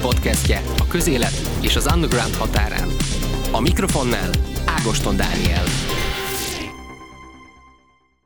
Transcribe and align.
podcastje 0.00 0.62
a 0.78 0.86
közélet 0.88 1.32
és 1.62 1.76
az 1.76 1.92
underground 1.94 2.34
határán. 2.34 2.88
A 3.52 3.60
mikrofonnál 3.60 4.30
Ágoston 4.66 5.16
Dániel. 5.16 5.64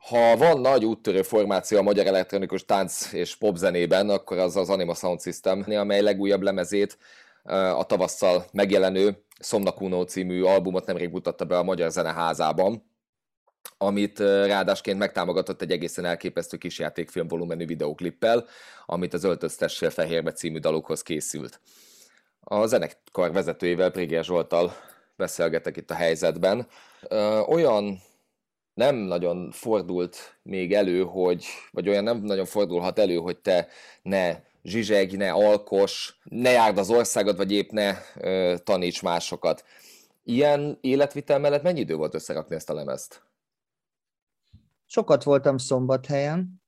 Ha 0.09 0.37
van 0.37 0.61
nagy 0.61 0.85
úttörő 0.85 1.23
formáció 1.23 1.79
a 1.79 1.83
magyar 1.83 2.07
elektronikus 2.07 2.65
tánc 2.65 3.13
és 3.13 3.37
popzenében, 3.37 4.11
akkor 4.11 4.39
az 4.39 4.57
az 4.57 4.69
Anima 4.69 4.95
Sound 4.95 5.23
System, 5.23 5.65
amely 5.67 6.01
legújabb 6.01 6.43
lemezét 6.43 6.99
a 7.77 7.85
tavasszal 7.85 8.45
megjelenő 8.53 9.25
Somnakuno 9.41 10.05
című 10.05 10.43
albumot 10.43 10.87
nemrég 10.87 11.11
mutatta 11.11 11.45
be 11.45 11.59
a 11.59 11.63
Magyar 11.63 11.91
Zeneházában, 11.91 12.91
amit 13.79 14.19
ráadásként 14.19 14.99
megtámogatott 14.99 15.63
egy 15.63 15.71
egészen 15.71 16.05
elképesztő 16.05 16.57
kisjátékfilm 16.57 17.29
volumenű 17.29 17.67
videoklippel, 17.67 18.47
amit 18.87 19.15
az 19.15 19.25
Öltöztessél 19.25 19.91
Fehérbe 19.91 20.33
című 20.33 20.59
dalukhoz 20.59 21.03
készült. 21.03 21.61
A 22.41 22.67
zenekar 22.67 23.33
vezetőjével, 23.33 23.91
Priger 23.91 24.25
Zsoltal 24.25 24.73
beszélgetek 25.17 25.77
itt 25.77 25.91
a 25.91 25.95
helyzetben. 25.95 26.67
Olyan 27.47 28.01
nem 28.75 28.97
nagyon 28.97 29.51
fordult 29.51 30.39
még 30.43 30.75
elő, 30.75 31.03
hogy, 31.03 31.45
vagy 31.71 31.89
olyan 31.89 32.05
nem 32.05 32.19
nagyon 32.23 32.45
fordulhat 32.45 32.99
elő, 32.99 33.17
hogy 33.17 33.39
te 33.39 33.69
ne 34.03 34.41
zsizseg, 34.65 35.17
ne 35.17 35.31
alkos, 35.31 36.19
ne 36.25 36.51
járd 36.51 36.79
az 36.79 36.91
országot, 36.91 37.37
vagy 37.37 37.53
épp 37.53 37.71
ne 37.71 37.97
ö, 38.17 38.55
taníts 38.65 39.03
másokat. 39.03 39.65
Ilyen 40.25 40.79
életvitel 40.81 41.39
mellett 41.39 41.63
mennyi 41.63 41.81
idő 41.81 41.95
volt 41.95 42.15
összerakni 42.15 42.55
ezt 42.55 42.71
a 42.71 42.75
lemezt? 42.75 43.23
Sokat 44.93 45.23
voltam 45.23 45.59
szombathelyen, 45.59 46.63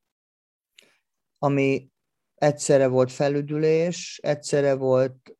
ami 1.39 1.91
egyszerre 2.35 2.87
volt 2.87 3.13
felüdülés, 3.13 4.19
egyszerre 4.23 4.75
volt 4.75 5.37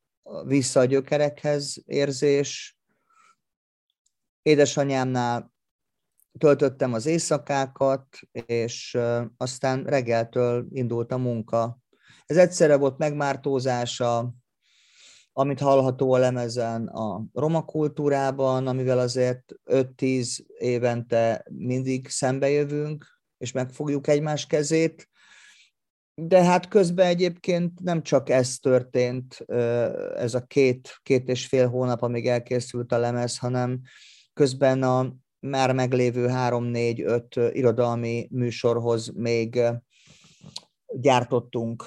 vissza 0.47 0.81
a 0.81 0.85
gyökerekhez 0.85 1.83
érzés. 1.87 2.79
Édesanyámnál 4.43 5.53
töltöttem 6.39 6.93
az 6.93 7.07
éjszakákat, 7.07 8.07
és 8.33 8.99
aztán 9.37 9.85
reggeltől 9.85 10.67
indult 10.71 11.13
a 11.13 11.19
munka. 11.19 11.79
Ez 12.27 12.37
egyszerre 12.37 12.77
volt 12.77 12.99
megmártózása, 12.99 14.35
amit 15.37 15.61
hallható 15.61 16.13
a 16.13 16.19
lemezen 16.19 16.87
a 16.87 17.25
roma 17.33 17.65
kultúrában, 17.65 18.67
amivel 18.67 18.99
azért 18.99 19.55
5-10 19.71 20.39
évente 20.59 21.45
mindig 21.51 22.09
szembejövünk, 22.09 23.07
és 23.39 23.53
megfogjuk 23.53 24.07
egymás 24.07 24.47
kezét, 24.47 25.09
de 26.15 26.45
hát 26.45 26.69
közben 26.69 27.07
egyébként 27.07 27.81
nem 27.81 28.03
csak 28.03 28.29
ez 28.29 28.59
történt, 28.59 29.41
ez 30.17 30.35
a 30.35 30.45
két, 30.47 31.01
két 31.03 31.29
és 31.29 31.47
fél 31.47 31.69
hónap, 31.69 32.03
amíg 32.03 32.27
elkészült 32.27 32.93
a 32.93 32.99
lemez, 32.99 33.39
hanem 33.39 33.81
közben 34.33 34.83
a 34.83 35.15
már 35.41 35.73
meglévő 35.73 36.29
három, 36.29 36.65
négy, 36.65 37.01
öt 37.01 37.37
irodalmi 37.53 38.29
műsorhoz 38.31 39.13
még 39.15 39.63
gyártottunk 40.87 41.85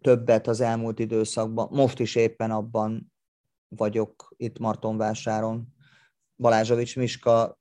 többet 0.00 0.46
az 0.46 0.60
elmúlt 0.60 0.98
időszakban. 0.98 1.68
Most 1.70 1.98
is 1.98 2.14
éppen 2.14 2.50
abban 2.50 3.12
vagyok 3.68 4.34
itt 4.36 4.58
Martonvásáron. 4.58 5.74
Balázsovics 6.36 6.96
Miska 6.96 7.60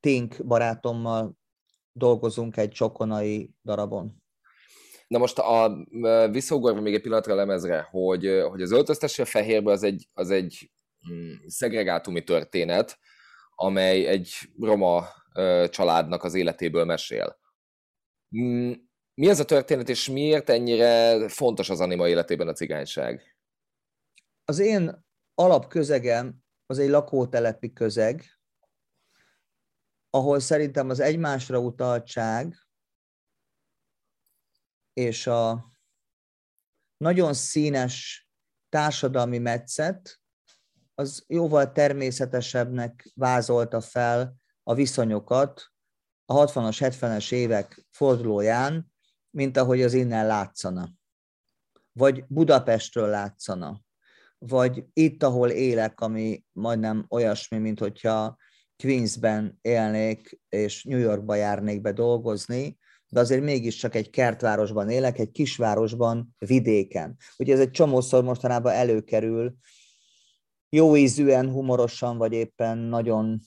Tink 0.00 0.46
barátommal 0.46 1.36
dolgozunk 1.92 2.56
egy 2.56 2.70
csokonai 2.70 3.54
darabon. 3.64 4.22
Na 5.06 5.18
most 5.18 5.38
a, 5.38 5.86
visszaugorva 6.30 6.80
még 6.80 6.94
egy 6.94 7.02
pillanatra 7.02 7.32
a 7.32 7.36
lemezre, 7.36 7.88
hogy, 7.90 8.44
hogy 8.50 8.62
az 8.62 8.72
öltöztesse 8.72 9.24
fehérbe 9.24 9.70
az 9.70 9.82
egy, 9.82 10.08
az 10.12 10.30
egy 10.30 10.70
mm, 11.12 11.32
szegregátumi 11.46 12.24
történet, 12.24 12.98
amely 13.54 14.06
egy 14.06 14.32
roma 14.60 15.04
családnak 15.70 16.22
az 16.22 16.34
életéből 16.34 16.84
mesél. 16.84 17.38
Mi 19.20 19.28
ez 19.28 19.40
a 19.40 19.44
történet, 19.44 19.88
és 19.88 20.08
miért 20.08 20.48
ennyire 20.48 21.28
fontos 21.28 21.70
az 21.70 21.80
anima 21.80 22.08
életében 22.08 22.48
a 22.48 22.52
cigányság? 22.52 23.36
Az 24.44 24.58
én 24.58 25.04
alapközegem 25.34 26.36
az 26.66 26.78
egy 26.78 26.88
lakótelepi 26.88 27.72
közeg, 27.72 28.24
ahol 30.10 30.40
szerintem 30.40 30.90
az 30.90 31.00
egymásra 31.00 31.58
utaltság 31.58 32.56
és 34.92 35.26
a 35.26 35.72
nagyon 36.96 37.34
színes 37.34 38.28
társadalmi 38.68 39.38
metszet, 39.38 40.20
az 40.94 41.24
jóval 41.26 41.72
természetesebbnek 41.72 43.10
vázolta 43.14 43.80
fel 43.80 44.36
a 44.62 44.74
viszonyokat 44.74 45.72
a 46.24 46.46
60-as, 46.46 46.76
70-es 46.80 47.32
évek 47.32 47.86
fordulóján, 47.90 48.94
mint 49.36 49.56
ahogy 49.56 49.82
az 49.82 49.94
innen 49.94 50.26
látszana. 50.26 50.88
Vagy 51.92 52.24
Budapestről 52.28 53.08
látszana. 53.08 53.80
Vagy 54.38 54.84
itt, 54.92 55.22
ahol 55.22 55.50
élek, 55.50 56.00
ami 56.00 56.44
majdnem 56.52 57.06
olyasmi, 57.08 57.58
mint 57.58 57.78
hogyha 57.78 58.36
Queensben 58.76 59.58
élnék, 59.62 60.40
és 60.48 60.84
New 60.84 60.98
Yorkba 60.98 61.34
járnék 61.34 61.80
be 61.80 61.92
dolgozni, 61.92 62.78
de 63.08 63.20
azért 63.20 63.42
mégiscsak 63.42 63.94
egy 63.94 64.10
kertvárosban 64.10 64.90
élek, 64.90 65.18
egy 65.18 65.30
kisvárosban, 65.30 66.34
vidéken. 66.38 67.16
Ugye 67.38 67.52
ez 67.54 67.60
egy 67.60 67.70
csomószor 67.70 68.24
mostanában 68.24 68.72
előkerül, 68.72 69.56
jó 70.68 70.96
ízűen, 70.96 71.50
humorosan, 71.50 72.18
vagy 72.18 72.32
éppen 72.32 72.78
nagyon 72.78 73.40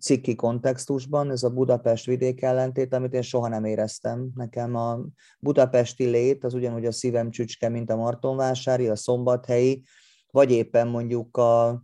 cikki 0.00 0.34
kontextusban, 0.34 1.30
ez 1.30 1.42
a 1.42 1.50
Budapest 1.50 2.06
vidék 2.06 2.42
ellentét, 2.42 2.94
amit 2.94 3.14
én 3.14 3.22
soha 3.22 3.48
nem 3.48 3.64
éreztem. 3.64 4.30
Nekem 4.34 4.74
a 4.74 5.00
budapesti 5.40 6.04
lét 6.04 6.44
az 6.44 6.54
ugyanúgy 6.54 6.86
a 6.86 6.92
szívem 6.92 7.30
csücske, 7.30 7.68
mint 7.68 7.90
a 7.90 7.96
Martonvásári, 7.96 8.88
a 8.88 8.96
szombathelyi, 8.96 9.82
vagy 10.30 10.50
éppen 10.50 10.88
mondjuk 10.88 11.36
a 11.36 11.82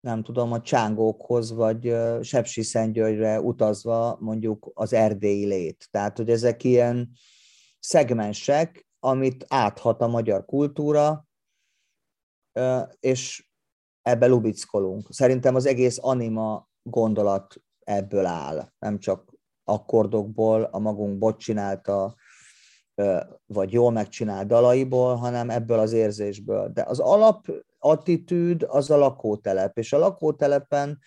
nem 0.00 0.22
tudom, 0.22 0.52
a 0.52 0.60
csángókhoz, 0.60 1.52
vagy 1.52 1.96
Sepsi 2.22 2.62
Szentgyörgyre 2.62 3.40
utazva 3.40 4.16
mondjuk 4.20 4.70
az 4.74 4.92
erdélyi 4.92 5.46
lét. 5.46 5.88
Tehát, 5.90 6.16
hogy 6.16 6.30
ezek 6.30 6.64
ilyen 6.64 7.10
szegmensek, 7.78 8.86
amit 8.98 9.44
áthat 9.48 10.00
a 10.02 10.06
magyar 10.08 10.44
kultúra, 10.44 11.26
és 13.00 13.48
ebbe 14.02 14.26
lubickolunk. 14.26 15.06
Szerintem 15.10 15.54
az 15.54 15.66
egész 15.66 15.98
anima 16.00 16.68
gondolat 16.84 17.54
ebből 17.78 18.26
áll, 18.26 18.72
nem 18.78 18.98
csak 18.98 19.32
akkordokból, 19.64 20.62
a 20.62 20.78
magunk 20.78 21.18
bot 21.18 21.38
csinálta, 21.38 22.14
vagy 23.46 23.72
jól 23.72 23.90
megcsinált 23.90 24.46
dalaiból, 24.46 25.14
hanem 25.14 25.50
ebből 25.50 25.78
az 25.78 25.92
érzésből. 25.92 26.68
De 26.68 26.82
az 26.82 26.98
alap 26.98 27.46
attitűd 27.78 28.64
az 28.68 28.90
a 28.90 28.96
lakótelep, 28.96 29.78
és 29.78 29.92
a 29.92 29.98
lakótelepen 29.98 30.98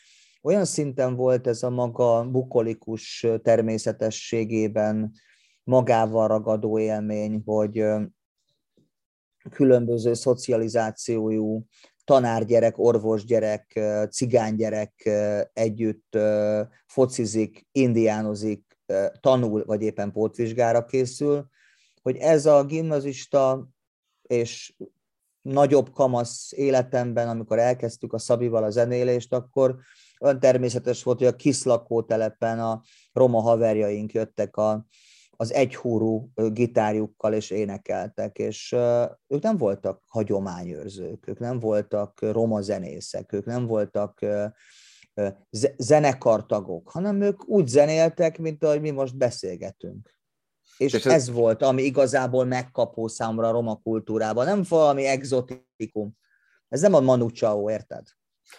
olyan 0.41 0.65
szinten 0.65 1.15
volt 1.15 1.47
ez 1.47 1.63
a 1.63 1.69
maga 1.69 2.29
bukolikus 2.29 3.27
természetességében 3.43 5.11
magával 5.63 6.27
ragadó 6.27 6.79
élmény, 6.79 7.41
hogy 7.45 7.85
különböző 9.49 10.13
szocializációjú 10.13 11.65
tanárgyerek, 12.07 12.77
orvosgyerek, 12.77 13.79
cigánygyerek 14.09 15.09
együtt 15.53 16.17
focizik, 16.85 17.67
indiánozik, 17.71 18.77
tanul, 19.19 19.65
vagy 19.65 19.81
éppen 19.81 20.11
pótvizsgára 20.11 20.85
készül, 20.85 21.47
hogy 22.01 22.17
ez 22.17 22.45
a 22.45 22.63
gimnazista 22.63 23.67
és 24.21 24.75
nagyobb 25.41 25.91
kamasz 25.91 26.51
életemben, 26.51 27.29
amikor 27.29 27.59
elkezdtük 27.59 28.13
a 28.13 28.19
Szabival 28.19 28.63
a 28.63 28.69
zenélést, 28.69 29.33
akkor 29.33 29.75
olyan 30.19 30.39
természetes 30.39 31.03
volt, 31.03 31.17
hogy 31.17 31.27
a 31.27 31.35
kiszlakótelepen 31.35 32.59
a 32.59 32.81
roma 33.13 33.41
haverjaink 33.41 34.13
jöttek 34.13 34.57
a, 34.57 34.85
az 35.39 35.53
egyhúrú 35.53 36.31
gitárjukkal 36.35 37.33
és 37.33 37.49
énekeltek, 37.49 38.37
és 38.37 38.75
ők 39.27 39.41
nem 39.41 39.57
voltak 39.57 40.03
hagyományőrzők, 40.07 41.27
ők 41.27 41.39
nem 41.39 41.59
voltak 41.59 42.21
roma 42.21 42.61
zenészek, 42.61 43.33
ők 43.33 43.45
nem 43.45 43.65
voltak 43.65 44.25
zenekartagok, 45.77 46.89
hanem 46.89 47.21
ők 47.21 47.47
úgy 47.47 47.67
zenéltek, 47.67 48.37
mint 48.37 48.63
ahogy 48.63 48.81
mi 48.81 48.89
most 48.89 49.17
beszélgetünk. 49.17 50.15
És, 50.77 50.93
ez, 50.93 51.05
ez 51.05 51.29
volt, 51.29 51.61
ami 51.61 51.81
igazából 51.81 52.45
megkapó 52.45 53.07
számomra 53.07 53.47
a 53.47 53.51
roma 53.51 53.75
kultúrában, 53.75 54.45
nem 54.45 54.63
valami 54.69 55.05
exotikum. 55.05 56.17
Ez 56.67 56.81
nem 56.81 56.93
a 56.93 56.99
Manu 56.99 57.27
Chao, 57.27 57.71
érted? 57.71 58.07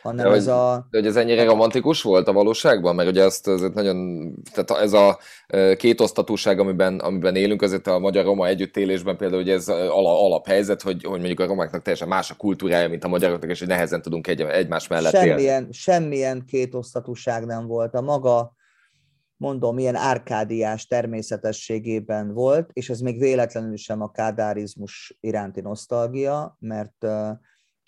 Hanem 0.03 0.27
de, 0.27 0.33
ez 0.33 0.45
hogy, 0.45 0.53
a... 0.53 0.87
De 0.91 0.99
hogy 0.99 1.07
ez 1.07 1.17
ennyire 1.17 1.45
romantikus 1.45 2.03
volt 2.03 2.29
a 2.29 2.33
valóságban? 2.33 2.95
Mert 2.95 3.09
ugye 3.09 3.23
ezt, 3.23 3.49
ez 3.49 3.61
nagyon, 3.61 4.31
tehát 4.53 4.83
ez 4.83 4.93
a 4.93 5.19
két 5.77 6.01
osztatúság, 6.01 6.59
amiben, 6.59 6.99
amiben 6.99 7.37
élünk, 7.37 7.63
azért 7.63 7.87
a 7.87 7.99
magyar-roma 7.99 8.47
együttélésben 8.47 9.17
például 9.17 9.43
hogy 9.43 9.51
ez 9.51 9.69
alaphelyzet, 9.69 10.83
hogy, 10.83 11.05
hogy 11.05 11.19
mondjuk 11.19 11.41
a 11.41 11.47
romáknak 11.47 11.83
teljesen 11.83 12.09
más 12.09 12.31
a 12.31 12.35
kultúrája, 12.35 12.89
mint 12.89 13.05
a 13.05 13.09
magyaroknak, 13.09 13.51
és 13.51 13.59
hogy 13.59 13.69
nehezen 13.69 14.03
tudunk 14.03 14.27
egy, 14.27 14.41
egymás 14.41 14.89
mellett 14.89 15.13
semmilyen, 15.13 15.39
élni. 15.39 15.73
Semmilyen 15.73 16.45
két 16.47 16.75
osztatúság 16.75 17.47
nem 17.47 17.67
volt. 17.67 17.95
A 17.95 18.01
maga 18.01 18.57
mondom, 19.37 19.79
ilyen 19.79 19.95
árkádiás 19.95 20.87
természetességében 20.87 22.33
volt, 22.33 22.71
és 22.73 22.91
ez 22.91 23.01
még 23.01 23.19
véletlenül 23.19 23.77
sem 23.77 24.03
a 24.03 24.11
kádárizmus 24.11 25.17
iránti 25.21 25.61
nosztalgia, 25.61 26.57
mert 26.59 27.05
uh, 27.05 27.31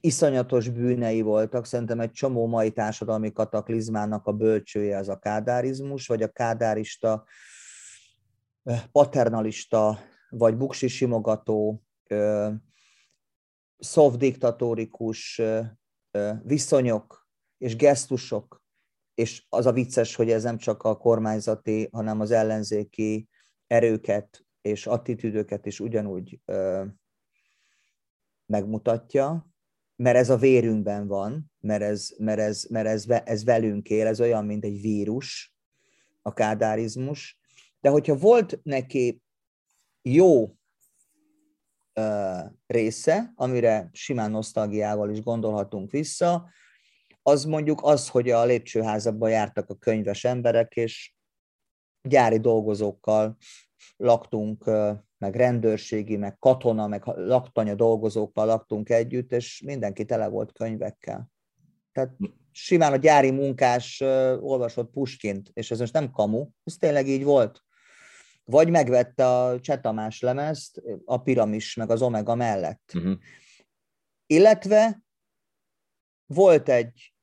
iszonyatos 0.00 0.68
bűnei 0.68 1.20
voltak, 1.20 1.66
szerintem 1.66 2.00
egy 2.00 2.10
csomó 2.10 2.46
mai 2.46 2.70
társadalmi 2.70 3.32
kataklizmának 3.32 4.26
a 4.26 4.32
bölcsője 4.32 4.98
az 4.98 5.08
a 5.08 5.18
kádárizmus, 5.18 6.06
vagy 6.06 6.22
a 6.22 6.28
kádárista, 6.28 7.24
paternalista, 8.92 9.98
vagy 10.30 10.56
buksi 10.56 10.88
simogató, 10.88 11.82
szovdiktatórikus 13.78 15.42
viszonyok 16.42 17.28
és 17.58 17.76
gesztusok, 17.76 18.62
és 19.14 19.46
az 19.48 19.66
a 19.66 19.72
vicces, 19.72 20.14
hogy 20.14 20.30
ez 20.30 20.42
nem 20.42 20.56
csak 20.56 20.82
a 20.82 20.96
kormányzati, 20.96 21.88
hanem 21.92 22.20
az 22.20 22.30
ellenzéki 22.30 23.28
erőket 23.66 24.44
és 24.60 24.86
attitűdöket 24.86 25.66
is 25.66 25.80
ugyanúgy 25.80 26.40
megmutatja, 28.46 29.49
mert 30.00 30.16
ez 30.16 30.30
a 30.30 30.36
vérünkben 30.36 31.06
van, 31.06 31.52
mert 31.58 31.82
ez, 31.82 32.14
mert 32.18 32.38
ez, 32.38 32.64
mert 32.64 32.86
ez, 32.86 33.04
ez 33.08 33.44
velünk 33.44 33.88
él, 33.88 34.06
ez 34.06 34.20
olyan, 34.20 34.44
mint 34.44 34.64
egy 34.64 34.80
vírus, 34.80 35.54
a 36.22 36.32
kádárizmus. 36.32 37.38
De 37.80 37.88
hogyha 37.88 38.16
volt 38.16 38.60
neki 38.62 39.22
jó 40.02 40.42
uh, 41.94 42.40
része, 42.66 43.32
amire 43.34 43.90
simán 43.92 44.30
nosztalgiával 44.30 45.10
is 45.10 45.22
gondolhatunk 45.22 45.90
vissza, 45.90 46.50
az 47.22 47.44
mondjuk 47.44 47.80
az, 47.82 48.08
hogy 48.08 48.30
a 48.30 48.44
lépcsőházakban 48.44 49.30
jártak 49.30 49.70
a 49.70 49.78
könyves 49.78 50.24
emberek, 50.24 50.76
és 50.76 51.14
gyári 52.02 52.38
dolgozókkal 52.38 53.36
laktunk 53.96 54.70
meg 55.20 55.34
rendőrségi, 55.34 56.16
meg 56.16 56.38
katona, 56.38 56.86
meg 56.86 57.02
laktanya 57.06 57.74
dolgozókkal 57.74 58.46
laktunk 58.46 58.88
együtt, 58.88 59.32
és 59.32 59.62
mindenki 59.64 60.04
tele 60.04 60.28
volt 60.28 60.52
könyvekkel. 60.52 61.30
Tehát 61.92 62.16
simán 62.52 62.92
a 62.92 62.96
gyári 62.96 63.30
munkás 63.30 64.00
olvasott 64.40 64.90
Puskint, 64.90 65.50
és 65.52 65.70
ez 65.70 65.78
most 65.78 65.92
nem 65.92 66.10
kamu, 66.10 66.48
ez 66.64 66.76
tényleg 66.76 67.08
így 67.08 67.24
volt. 67.24 67.62
Vagy 68.44 68.70
megvette 68.70 69.26
a 69.26 69.60
Csetamás 69.60 70.20
lemezt, 70.20 70.82
a 71.04 71.22
piramis, 71.22 71.74
meg 71.74 71.90
az 71.90 72.02
Omega 72.02 72.34
mellett. 72.34 72.92
Uh-huh. 72.94 73.18
Illetve 74.26 75.02
volt 76.26 76.68
egy 76.68 77.14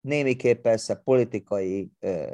némiképp 0.00 0.62
persze 0.62 0.94
politikai 0.94 1.90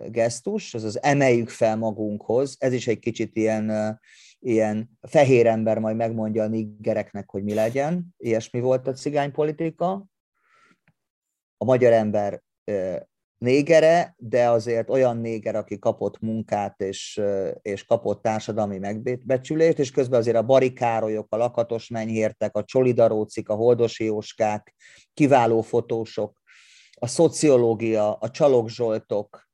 gesztus, 0.09 0.75
az 0.75 0.85
az 0.85 1.03
emeljük 1.03 1.49
fel 1.49 1.77
magunkhoz, 1.77 2.57
ez 2.59 2.73
is 2.73 2.87
egy 2.87 2.99
kicsit 2.99 3.37
ilyen, 3.37 3.99
ilyen 4.41 4.99
fehér 5.01 5.47
ember 5.47 5.79
majd 5.79 5.97
megmondja 5.97 6.43
a 6.43 6.49
niggereknek, 6.49 7.31
hogy 7.31 7.43
mi 7.43 7.55
legyen, 7.55 8.15
ilyesmi 8.17 8.61
volt 8.61 8.87
a 8.87 8.93
cigánypolitika. 8.93 10.07
A 11.57 11.65
magyar 11.65 11.93
ember 11.93 12.43
négere, 13.39 14.15
de 14.19 14.49
azért 14.49 14.91
olyan 14.91 15.17
néger, 15.17 15.57
aki 15.57 15.79
kapott 15.79 16.21
munkát 16.21 16.81
és, 16.81 17.21
és 17.63 17.85
kapott 17.85 18.23
társadalmi 18.23 18.79
megbecsülést, 18.79 19.79
és 19.79 19.91
közben 19.91 20.19
azért 20.19 20.37
a 20.37 20.43
barikárolyok, 20.43 21.27
a 21.31 21.37
lakatos 21.37 21.89
menyhértek, 21.89 22.57
a 22.57 22.65
csolidarócik, 22.65 23.49
a 23.49 23.55
holdosi 23.55 24.05
jóskák, 24.05 24.75
kiváló 25.15 25.61
fotósok, 25.61 26.43
a 26.93 27.07
szociológia, 27.07 28.15
a 28.15 28.31
Csalog 28.31 28.69
Zsoltok, 28.69 29.50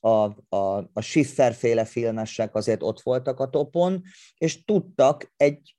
a, 0.00 0.08
a, 0.56 0.90
a 0.92 1.00
Schiffer-féle 1.00 1.84
filmesek 1.84 2.54
azért 2.54 2.82
ott 2.82 3.00
voltak 3.00 3.40
a 3.40 3.50
topon, 3.50 4.02
és 4.38 4.64
tudtak 4.64 5.32
egy 5.36 5.76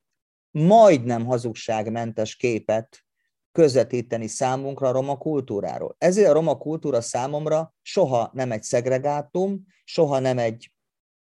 majdnem 0.51 1.25
hazugságmentes 1.25 2.35
képet 2.35 3.05
közvetíteni 3.51 4.27
számunkra 4.27 4.87
a 4.87 4.91
roma 4.91 5.17
kultúráról. 5.17 5.95
Ezért 5.97 6.29
a 6.29 6.33
roma 6.33 6.57
kultúra 6.57 7.01
számomra 7.01 7.73
soha 7.81 8.29
nem 8.33 8.51
egy 8.51 8.63
szegregátum, 8.63 9.65
soha 9.83 10.19
nem 10.19 10.37
egy 10.37 10.71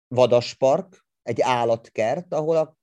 vadaspark, 0.08 1.06
egy 1.22 1.40
állatkert, 1.40 2.34
ahol 2.34 2.56
a 2.56 2.76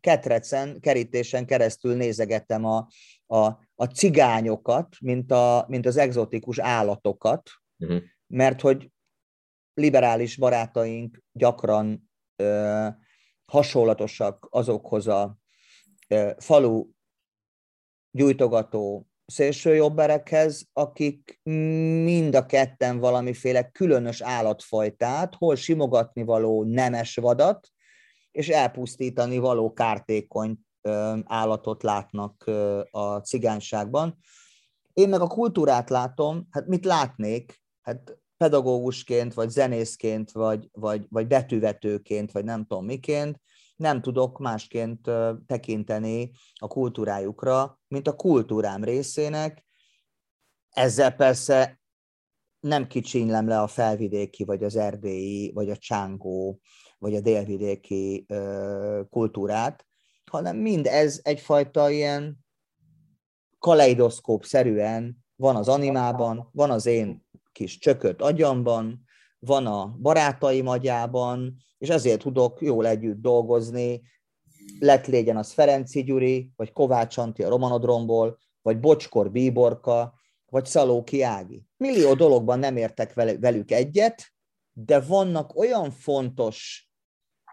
ketrecen, 0.00 0.80
kerítésen 0.80 1.46
keresztül 1.46 1.96
nézegettem 1.96 2.64
a, 2.64 2.88
a, 3.26 3.44
a 3.74 3.84
cigányokat, 3.84 4.96
mint, 5.00 5.32
a, 5.32 5.64
mint 5.68 5.86
az 5.86 5.96
egzotikus 5.96 6.58
állatokat, 6.58 7.50
uh-huh. 7.78 8.02
mert 8.26 8.60
hogy 8.60 8.90
liberális 9.74 10.36
barátaink 10.36 11.22
gyakran 11.32 12.10
ö, 12.36 12.86
hasonlatosak 13.44 14.46
azokhoz 14.50 15.06
a 15.06 15.38
ö, 16.08 16.30
falu 16.38 16.88
gyújtogató 18.10 19.10
szélsőjobberekhez, 19.26 20.68
akik 20.72 21.40
mind 22.04 22.34
a 22.34 22.46
ketten 22.46 22.98
valamiféle 22.98 23.70
különös 23.70 24.20
állatfajtát, 24.20 25.34
hol 25.34 25.56
simogatni 25.56 26.22
való 26.22 26.64
nemes 26.64 27.16
vadat, 27.16 27.68
és 28.30 28.48
elpusztítani 28.48 29.38
való 29.38 29.72
kártékony 29.72 30.58
állatot 31.24 31.82
látnak 31.82 32.44
a 32.90 33.16
cigányságban. 33.16 34.18
Én 34.92 35.08
meg 35.08 35.20
a 35.20 35.26
kultúrát 35.26 35.90
látom, 35.90 36.46
hát 36.50 36.66
mit 36.66 36.84
látnék? 36.84 37.62
Hát 37.82 38.18
pedagógusként, 38.40 39.34
vagy 39.34 39.48
zenészként, 39.48 40.30
vagy, 40.32 40.68
vagy, 40.72 41.06
vagy 41.08 41.26
betűvetőként, 41.26 42.32
vagy 42.32 42.44
nem 42.44 42.66
tudom 42.66 42.84
miként, 42.84 43.40
nem 43.76 44.00
tudok 44.00 44.38
másként 44.38 45.10
tekinteni 45.46 46.30
a 46.54 46.66
kultúrájukra, 46.66 47.80
mint 47.88 48.08
a 48.08 48.16
kultúrám 48.16 48.84
részének. 48.84 49.64
Ezzel 50.70 51.14
persze 51.14 51.80
nem 52.60 52.86
kicsinylem 52.86 53.48
le 53.48 53.60
a 53.60 53.66
felvidéki, 53.66 54.44
vagy 54.44 54.64
az 54.64 54.76
erdélyi, 54.76 55.52
vagy 55.52 55.70
a 55.70 55.76
csángó, 55.76 56.60
vagy 56.98 57.14
a 57.14 57.20
délvidéki 57.20 58.26
kultúrát, 59.10 59.86
hanem 60.30 60.56
mind 60.56 60.86
ez 60.86 61.20
egyfajta 61.22 61.90
ilyen 61.90 62.38
kaleidoszkóp-szerűen 63.58 65.24
van 65.36 65.56
az 65.56 65.68
animában, 65.68 66.48
van 66.52 66.70
az 66.70 66.86
én 66.86 67.28
kis 67.52 67.78
csökött 67.78 68.20
agyamban, 68.20 69.04
van 69.38 69.66
a 69.66 69.96
barátaim 70.00 70.66
agyában, 70.66 71.56
és 71.78 71.88
ezért 71.88 72.20
tudok 72.20 72.60
jól 72.62 72.86
együtt 72.86 73.20
dolgozni, 73.20 74.02
lett 74.78 75.06
légyen 75.06 75.36
az 75.36 75.52
Ferenci 75.52 76.02
Gyuri, 76.02 76.52
vagy 76.56 76.72
Kovács 76.72 77.16
Anti 77.16 77.42
a 77.42 77.48
Romanodromból, 77.48 78.38
vagy 78.62 78.80
Bocskor 78.80 79.30
Bíborka, 79.30 80.14
vagy 80.46 80.66
Szalóki 80.66 81.22
Ági. 81.22 81.66
Millió 81.76 82.14
dologban 82.14 82.58
nem 82.58 82.76
értek 82.76 83.14
velük 83.40 83.70
egyet, 83.70 84.32
de 84.72 85.00
vannak 85.00 85.56
olyan 85.56 85.90
fontos 85.90 86.88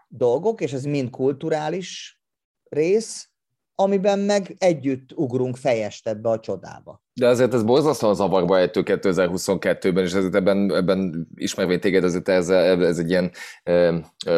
dolgok, 0.08 0.60
és 0.60 0.72
ez 0.72 0.84
mind 0.84 1.10
kulturális 1.10 2.20
rész, 2.62 3.30
amiben 3.74 4.18
meg 4.18 4.54
együtt 4.58 5.12
ugrunk 5.12 5.56
fejestetbe 5.56 6.28
a 6.28 6.40
csodába. 6.40 7.02
De 7.18 7.26
azért 7.26 7.54
ez 7.54 7.62
borzasztóan 7.62 8.14
zavarba 8.14 8.58
ejtő 8.58 8.82
2022-ben, 8.84 10.04
és 10.04 10.12
ezért 10.12 10.34
ebben, 10.34 10.74
ebben 10.74 11.28
ismervén 11.34 11.80
téged, 11.80 12.04
ezért 12.04 12.28
ez, 12.28 12.48
ez 12.48 12.98
egy 12.98 13.10
ilyen 13.10 13.30
e, 13.62 13.92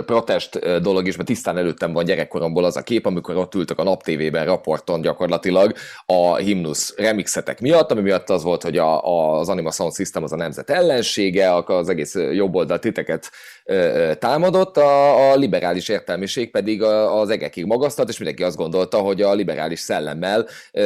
protest 0.06 0.80
dolog 0.80 1.06
is, 1.06 1.16
mert 1.16 1.28
tisztán 1.28 1.56
előttem 1.56 1.92
van 1.92 2.04
gyerekkoromból 2.04 2.64
az 2.64 2.76
a 2.76 2.82
kép, 2.82 3.06
amikor 3.06 3.36
ott 3.36 3.54
ültek 3.54 3.78
a 3.78 3.82
Nap 3.82 4.02
TV-ben 4.02 4.44
raporton 4.44 5.00
gyakorlatilag 5.00 5.72
a 6.06 6.36
himnusz 6.36 6.94
remixetek 6.96 7.60
miatt, 7.60 7.90
ami 7.90 8.00
miatt 8.00 8.30
az 8.30 8.42
volt, 8.42 8.62
hogy 8.62 8.78
a, 8.78 9.04
a, 9.04 9.38
az 9.38 9.48
Anima 9.48 9.70
Sound 9.70 9.94
System 9.94 10.22
az 10.22 10.32
a 10.32 10.36
nemzet 10.36 10.70
ellensége, 10.70 11.54
az 11.54 11.88
egész 11.88 12.14
jobboldal 12.14 12.78
titeket 12.78 13.30
e, 13.64 14.14
támadott, 14.14 14.76
a, 14.76 15.30
a 15.30 15.36
liberális 15.36 15.88
értelmiség 15.88 16.50
pedig 16.50 16.82
az 16.82 17.30
egekig 17.30 17.64
magasztat, 17.64 18.08
és 18.08 18.18
mindenki 18.18 18.42
azt 18.42 18.56
gondolta, 18.56 18.98
hogy 18.98 19.22
a 19.22 19.34
liberális 19.34 19.80
szellemmel 19.80 20.46
e, 20.72 20.82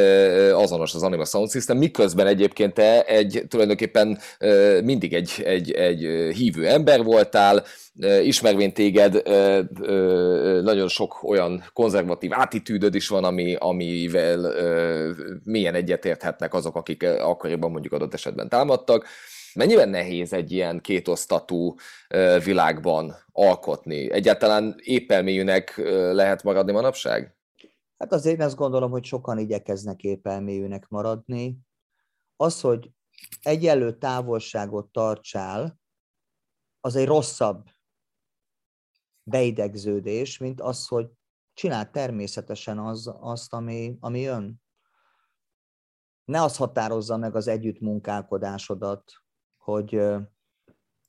azonos 0.57 0.93
az 0.93 1.03
Anima 1.03 1.25
Sound 1.25 1.51
System, 1.51 1.83
miközben 1.85 2.27
egyébként 2.27 2.73
te 2.73 3.03
egy 3.03 3.43
tulajdonképpen 3.47 4.19
mindig 4.83 5.13
egy, 5.13 5.41
egy, 5.45 5.71
egy 5.71 5.99
hívő 6.35 6.67
ember 6.67 7.03
voltál, 7.03 7.63
ismervén 8.23 8.73
téged, 8.73 9.21
nagyon 10.63 10.87
sok 10.87 11.23
olyan 11.23 11.63
konzervatív 11.73 12.31
attitűdöd 12.33 12.95
is 12.95 13.07
van, 13.07 13.23
ami, 13.23 13.55
amivel 13.59 14.53
milyen 15.43 15.75
egyetérthetnek 15.75 16.53
azok, 16.53 16.75
akik 16.75 17.03
akkoriban 17.03 17.71
mondjuk 17.71 17.93
adott 17.93 18.13
esetben 18.13 18.49
támadtak. 18.49 19.05
Mennyiben 19.53 19.89
nehéz 19.89 20.33
egy 20.33 20.51
ilyen 20.51 20.81
kétosztatú 20.81 21.75
világban 22.43 23.15
alkotni? 23.31 24.11
Egyáltalán 24.11 24.75
épelméjűnek 24.77 25.81
lehet 26.11 26.43
maradni 26.43 26.71
manapság? 26.71 27.35
Hát 27.97 28.13
azért 28.13 28.39
én 28.39 28.45
azt 28.45 28.55
gondolom, 28.55 28.91
hogy 28.91 29.03
sokan 29.03 29.37
igyekeznek 29.37 30.03
épelméjűnek 30.03 30.85
maradni. 30.89 31.57
Az, 32.35 32.61
hogy 32.61 32.91
egyenlő 33.41 33.97
távolságot 33.97 34.91
tartsál, 34.91 35.79
az 36.79 36.95
egy 36.95 37.05
rosszabb 37.05 37.69
beidegződés, 39.23 40.37
mint 40.37 40.61
az, 40.61 40.87
hogy 40.87 41.11
csinál 41.53 41.91
természetesen 41.91 42.79
az, 42.79 43.13
azt, 43.19 43.53
ami, 43.53 43.97
ami 43.99 44.19
jön. 44.19 44.61
Ne 46.25 46.41
az 46.41 46.57
határozza 46.57 47.17
meg 47.17 47.35
az 47.35 47.47
együttmunkálkodásodat, 47.47 49.11
hogy 49.57 49.95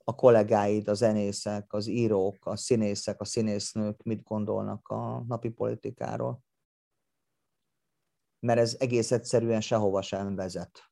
a 0.04 0.14
kollégáid, 0.14 0.88
a 0.88 0.95
zenészek, 0.95 1.73
az 1.73 1.87
írók, 1.87 2.47
a 2.47 2.56
színészek, 2.56 3.21
a 3.21 3.25
színésznők 3.25 4.02
mit 4.02 4.23
gondolnak 4.23 4.88
a 4.88 5.25
napi 5.26 5.49
politikáról. 5.49 6.45
Mert 8.38 8.59
ez 8.59 8.76
egész 8.78 9.11
egyszerűen 9.11 9.61
sehova 9.61 10.02
sem 10.02 10.35
vezet. 10.35 10.90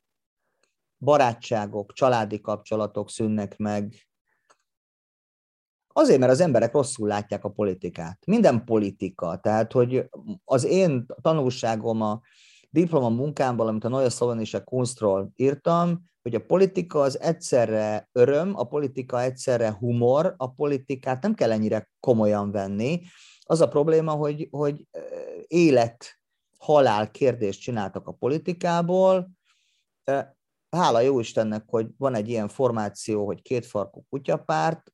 Barátságok, 0.98 1.92
családi 1.92 2.40
kapcsolatok 2.40 3.10
szűnnek 3.10 3.56
meg, 3.56 3.94
Azért, 5.96 6.18
mert 6.18 6.32
az 6.32 6.40
emberek 6.40 6.72
rosszul 6.72 7.08
látják 7.08 7.44
a 7.44 7.50
politikát. 7.50 8.18
Minden 8.26 8.64
politika. 8.64 9.36
Tehát, 9.36 9.72
hogy 9.72 10.08
az 10.44 10.64
én 10.64 11.06
tanulságom 11.20 12.02
a 12.02 12.20
diploma 12.70 13.08
munkámból, 13.08 13.66
amit 13.66 13.84
a 13.84 13.88
Neue 13.88 14.08
Slowenische 14.08 14.58
Kunstról 14.58 15.30
írtam, 15.36 16.04
hogy 16.22 16.34
a 16.34 16.44
politika 16.46 17.00
az 17.00 17.20
egyszerre 17.20 18.08
öröm, 18.12 18.56
a 18.56 18.64
politika 18.64 19.22
egyszerre 19.22 19.72
humor, 19.72 20.34
a 20.36 20.50
politikát 20.50 21.22
nem 21.22 21.34
kell 21.34 21.52
ennyire 21.52 21.90
komolyan 22.00 22.50
venni. 22.50 23.00
Az 23.40 23.60
a 23.60 23.68
probléma, 23.68 24.12
hogy, 24.12 24.48
hogy 24.50 24.86
élet, 25.46 26.20
halál 26.58 27.10
kérdést 27.10 27.60
csináltak 27.60 28.06
a 28.06 28.12
politikából. 28.12 29.30
Hála 30.74 31.00
jó 31.00 31.20
Istennek, 31.20 31.64
hogy 31.66 31.86
van 31.96 32.14
egy 32.14 32.28
ilyen 32.28 32.48
formáció, 32.48 33.26
hogy 33.26 33.42
kétfarkú 33.42 34.04
kutyapárt, 34.08 34.92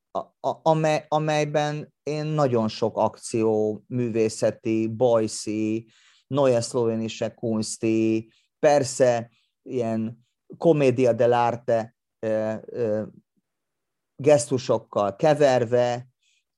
amely, 0.63 1.05
amelyben 1.09 1.95
én 2.03 2.25
nagyon 2.25 2.69
sok 2.69 2.97
akció, 2.97 3.83
művészeti, 3.87 4.89
bajszi, 4.89 5.91
Neue 6.27 6.61
Slowenische 6.61 7.35
Kunsti, 7.35 8.33
persze 8.59 9.31
ilyen 9.63 10.27
komédia 10.57 11.13
dell'arte 11.15 11.95
gesztusokkal 14.17 15.17
keverve, 15.17 16.09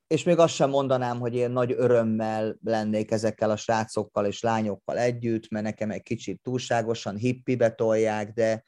és 0.06 0.22
még 0.22 0.38
azt 0.38 0.54
sem 0.54 0.70
mondanám, 0.70 1.20
hogy 1.20 1.34
én 1.34 1.50
nagy 1.50 1.72
örömmel 1.72 2.56
lennék 2.64 3.10
ezekkel 3.10 3.50
a 3.50 3.56
srácokkal 3.56 4.26
és 4.26 4.40
lányokkal 4.40 4.98
együtt, 4.98 5.48
mert 5.48 5.64
nekem 5.64 5.90
egy 5.90 6.02
kicsit 6.02 6.40
túlságosan 6.42 7.16
hippibe 7.16 7.70
tolják, 7.70 8.32
de, 8.32 8.62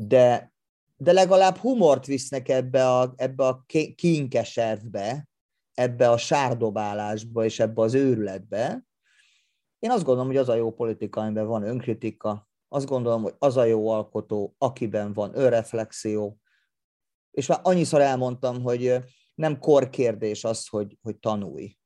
de, 0.00 0.52
de 0.96 1.12
legalább 1.12 1.56
humort 1.56 2.06
visznek 2.06 2.48
ebbe 2.48 2.90
a, 2.90 3.12
ebbe 3.16 3.46
a 3.46 3.64
kinkeservbe, 3.94 5.28
ebbe 5.74 6.10
a 6.10 6.16
sárdobálásba 6.16 7.44
és 7.44 7.60
ebbe 7.60 7.82
az 7.82 7.94
őrületbe. 7.94 8.84
Én 9.78 9.90
azt 9.90 10.04
gondolom, 10.04 10.28
hogy 10.28 10.36
az 10.36 10.48
a 10.48 10.54
jó 10.54 10.72
politika, 10.72 11.20
amiben 11.20 11.46
van 11.46 11.62
önkritika, 11.62 12.48
azt 12.68 12.86
gondolom, 12.86 13.22
hogy 13.22 13.34
az 13.38 13.56
a 13.56 13.64
jó 13.64 13.88
alkotó, 13.88 14.54
akiben 14.58 15.12
van 15.12 15.38
önreflexió, 15.38 16.38
és 17.30 17.46
már 17.46 17.60
annyiszor 17.62 18.00
elmondtam, 18.00 18.62
hogy 18.62 18.96
nem 19.34 19.58
korkérdés 19.58 20.44
az, 20.44 20.68
hogy, 20.68 20.98
hogy 21.02 21.18
tanulj. 21.18 21.76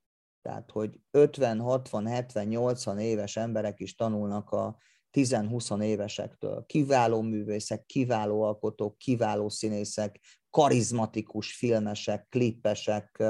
Tehát, 0.43 0.71
hogy 0.71 1.01
50, 1.11 1.61
60, 1.61 2.07
70, 2.07 2.47
80 2.47 2.99
éves 2.99 3.37
emberek 3.37 3.81
is 3.81 3.95
tanulnak 3.95 4.51
a 4.51 4.77
10-20 5.13 5.83
évesektől. 5.83 6.65
Kiváló 6.67 7.21
művészek, 7.21 7.87
kiváló 7.87 8.43
alkotók, 8.43 8.99
kiváló 8.99 9.49
színészek, 9.49 10.21
karizmatikus 10.51 11.57
filmesek, 11.57 12.27
klippesek 12.31 13.23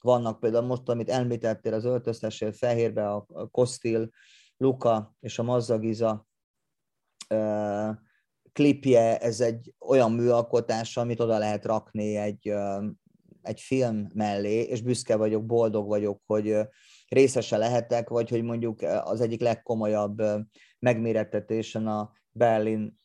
vannak. 0.00 0.40
Például 0.40 0.66
most, 0.66 0.88
amit 0.88 1.10
említettél, 1.10 1.74
az 1.74 1.84
öltöztesél 1.84 2.52
fehérbe, 2.52 3.10
a 3.10 3.26
Kostil, 3.50 4.10
Luka 4.56 5.16
és 5.20 5.38
a 5.38 5.42
Mazzagiza 5.42 6.26
klipje, 8.52 9.18
ez 9.18 9.40
egy 9.40 9.74
olyan 9.78 10.12
műalkotás, 10.12 10.96
amit 10.96 11.20
oda 11.20 11.38
lehet 11.38 11.64
rakni 11.64 12.16
egy, 12.16 12.52
egy 13.42 13.60
film 13.60 14.06
mellé, 14.14 14.60
és 14.62 14.82
büszke 14.82 15.16
vagyok, 15.16 15.46
boldog 15.46 15.86
vagyok, 15.86 16.22
hogy 16.26 16.56
részese 17.08 17.56
lehetek, 17.56 18.08
vagy 18.08 18.28
hogy 18.28 18.42
mondjuk 18.42 18.82
az 18.82 19.20
egyik 19.20 19.40
legkomolyabb 19.40 20.22
megmérettetésen 20.78 21.86
a 21.86 22.12
Berlin 22.30 22.98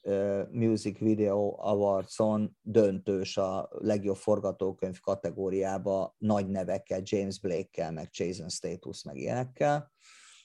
Music 0.51 0.99
Video 0.99 1.55
Awards-on 1.59 2.57
döntős 2.61 3.37
a 3.37 3.69
legjobb 3.71 4.15
forgatókönyv 4.15 4.99
kategóriába 4.99 6.15
nagy 6.17 6.47
nevekkel, 6.47 7.01
James 7.03 7.39
Blake-kel, 7.39 7.91
meg 7.91 8.09
Jason 8.11 8.49
Status, 8.49 9.03
meg 9.03 9.17
ilyenekkel. 9.17 9.91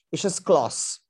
És 0.08 0.24
ez 0.24 0.38
klassz. 0.38 1.00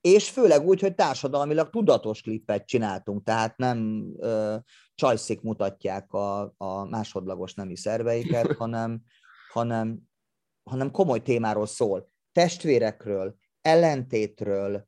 És 0.00 0.30
főleg 0.30 0.66
úgy, 0.66 0.80
hogy 0.80 0.94
társadalmilag 0.94 1.70
tudatos 1.70 2.22
klippet 2.22 2.66
csináltunk, 2.66 3.24
tehát 3.24 3.56
nem 3.56 4.08
ö, 4.18 4.56
csajszik 4.94 5.40
mutatják 5.40 6.12
a, 6.12 6.54
a 6.56 6.84
másodlagos 6.84 7.54
nemi 7.54 7.76
szerveiket, 7.76 8.52
hanem, 8.62 9.02
hanem, 9.52 9.98
hanem 10.62 10.90
komoly 10.90 11.22
témáról 11.22 11.66
szól. 11.66 12.10
Testvérekről, 12.32 13.36
ellentétről, 13.60 14.86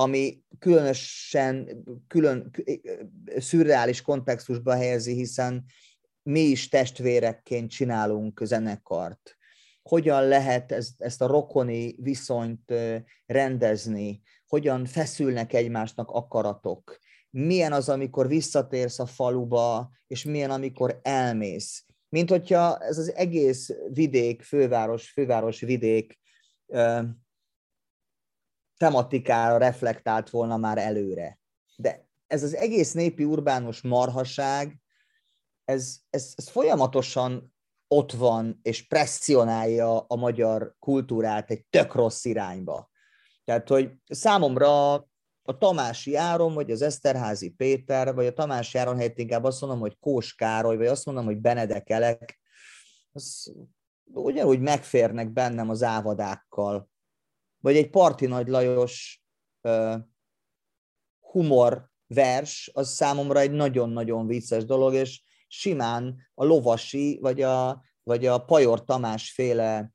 ami 0.00 0.42
különösen 0.58 1.84
külön, 2.06 2.50
szürreális 3.36 4.02
kontextusba 4.02 4.74
helyezi, 4.74 5.12
hiszen 5.14 5.64
mi 6.22 6.40
is 6.40 6.68
testvérekként 6.68 7.70
csinálunk 7.70 8.40
zenekart. 8.44 9.36
Hogyan 9.82 10.28
lehet 10.28 10.72
ezt, 10.72 11.02
ezt 11.02 11.22
a 11.22 11.26
rokoni 11.26 11.94
viszonyt 11.98 12.72
rendezni, 13.26 14.22
hogyan 14.46 14.84
feszülnek 14.84 15.52
egymásnak 15.52 16.10
akaratok, 16.10 16.98
milyen 17.30 17.72
az, 17.72 17.88
amikor 17.88 18.28
visszatérsz 18.28 18.98
a 18.98 19.06
faluba, 19.06 19.90
és 20.06 20.24
milyen, 20.24 20.50
amikor 20.50 21.00
elmész. 21.02 21.84
Mint 22.08 22.30
hogyha 22.30 22.78
ez 22.78 22.98
az 22.98 23.14
egész 23.14 23.70
vidék, 23.92 24.42
főváros, 24.42 25.10
főváros 25.10 25.60
vidék 25.60 26.18
tematikára 28.80 29.56
reflektált 29.56 30.30
volna 30.30 30.56
már 30.56 30.78
előre. 30.78 31.38
De 31.76 32.08
ez 32.26 32.42
az 32.42 32.54
egész 32.54 32.92
népi 32.92 33.24
urbánus 33.24 33.80
marhaság, 33.80 34.80
ez, 35.64 35.98
ez, 36.10 36.32
ez 36.36 36.48
folyamatosan 36.48 37.54
ott 37.88 38.12
van, 38.12 38.58
és 38.62 38.86
presszionálja 38.86 40.00
a 40.00 40.16
magyar 40.16 40.74
kultúrát 40.78 41.50
egy 41.50 41.64
tök 41.70 41.94
rossz 41.94 42.24
irányba. 42.24 42.90
Tehát, 43.44 43.68
hogy 43.68 43.90
számomra 44.06 44.92
a 45.42 45.58
Tamási 45.58 46.16
Áron, 46.16 46.54
vagy 46.54 46.70
az 46.70 46.82
Eszterházi 46.82 47.50
Péter, 47.50 48.14
vagy 48.14 48.26
a 48.26 48.32
Tamási 48.32 48.78
Áron 48.78 48.96
helyett 48.96 49.18
inkább 49.18 49.44
azt 49.44 49.60
mondom, 49.60 49.80
hogy 49.80 49.98
Kós 49.98 50.34
Károly, 50.34 50.76
vagy 50.76 50.86
azt 50.86 51.06
mondom, 51.06 51.24
hogy 51.24 51.38
Benedek 51.38 51.90
Elek, 51.90 52.40
az 53.12 53.52
ugyanúgy 54.04 54.60
megférnek 54.60 55.32
bennem 55.32 55.70
az 55.70 55.82
ávadákkal, 55.82 56.90
vagy 57.60 57.76
egy 57.76 57.90
Parti 57.90 58.26
Nagy 58.26 58.48
Lajos 58.48 59.22
uh, 59.62 59.94
humor 61.20 61.90
vers, 62.06 62.70
az 62.74 62.88
számomra 62.88 63.40
egy 63.40 63.50
nagyon-nagyon 63.50 64.26
vicces 64.26 64.64
dolog, 64.64 64.94
és 64.94 65.22
simán 65.48 66.30
a 66.34 66.44
lovasi, 66.44 67.18
vagy 67.20 67.42
a, 67.42 67.84
vagy 68.02 68.26
a 68.26 68.44
Pajor 68.44 68.84
Tamás 68.84 69.30
féle 69.30 69.92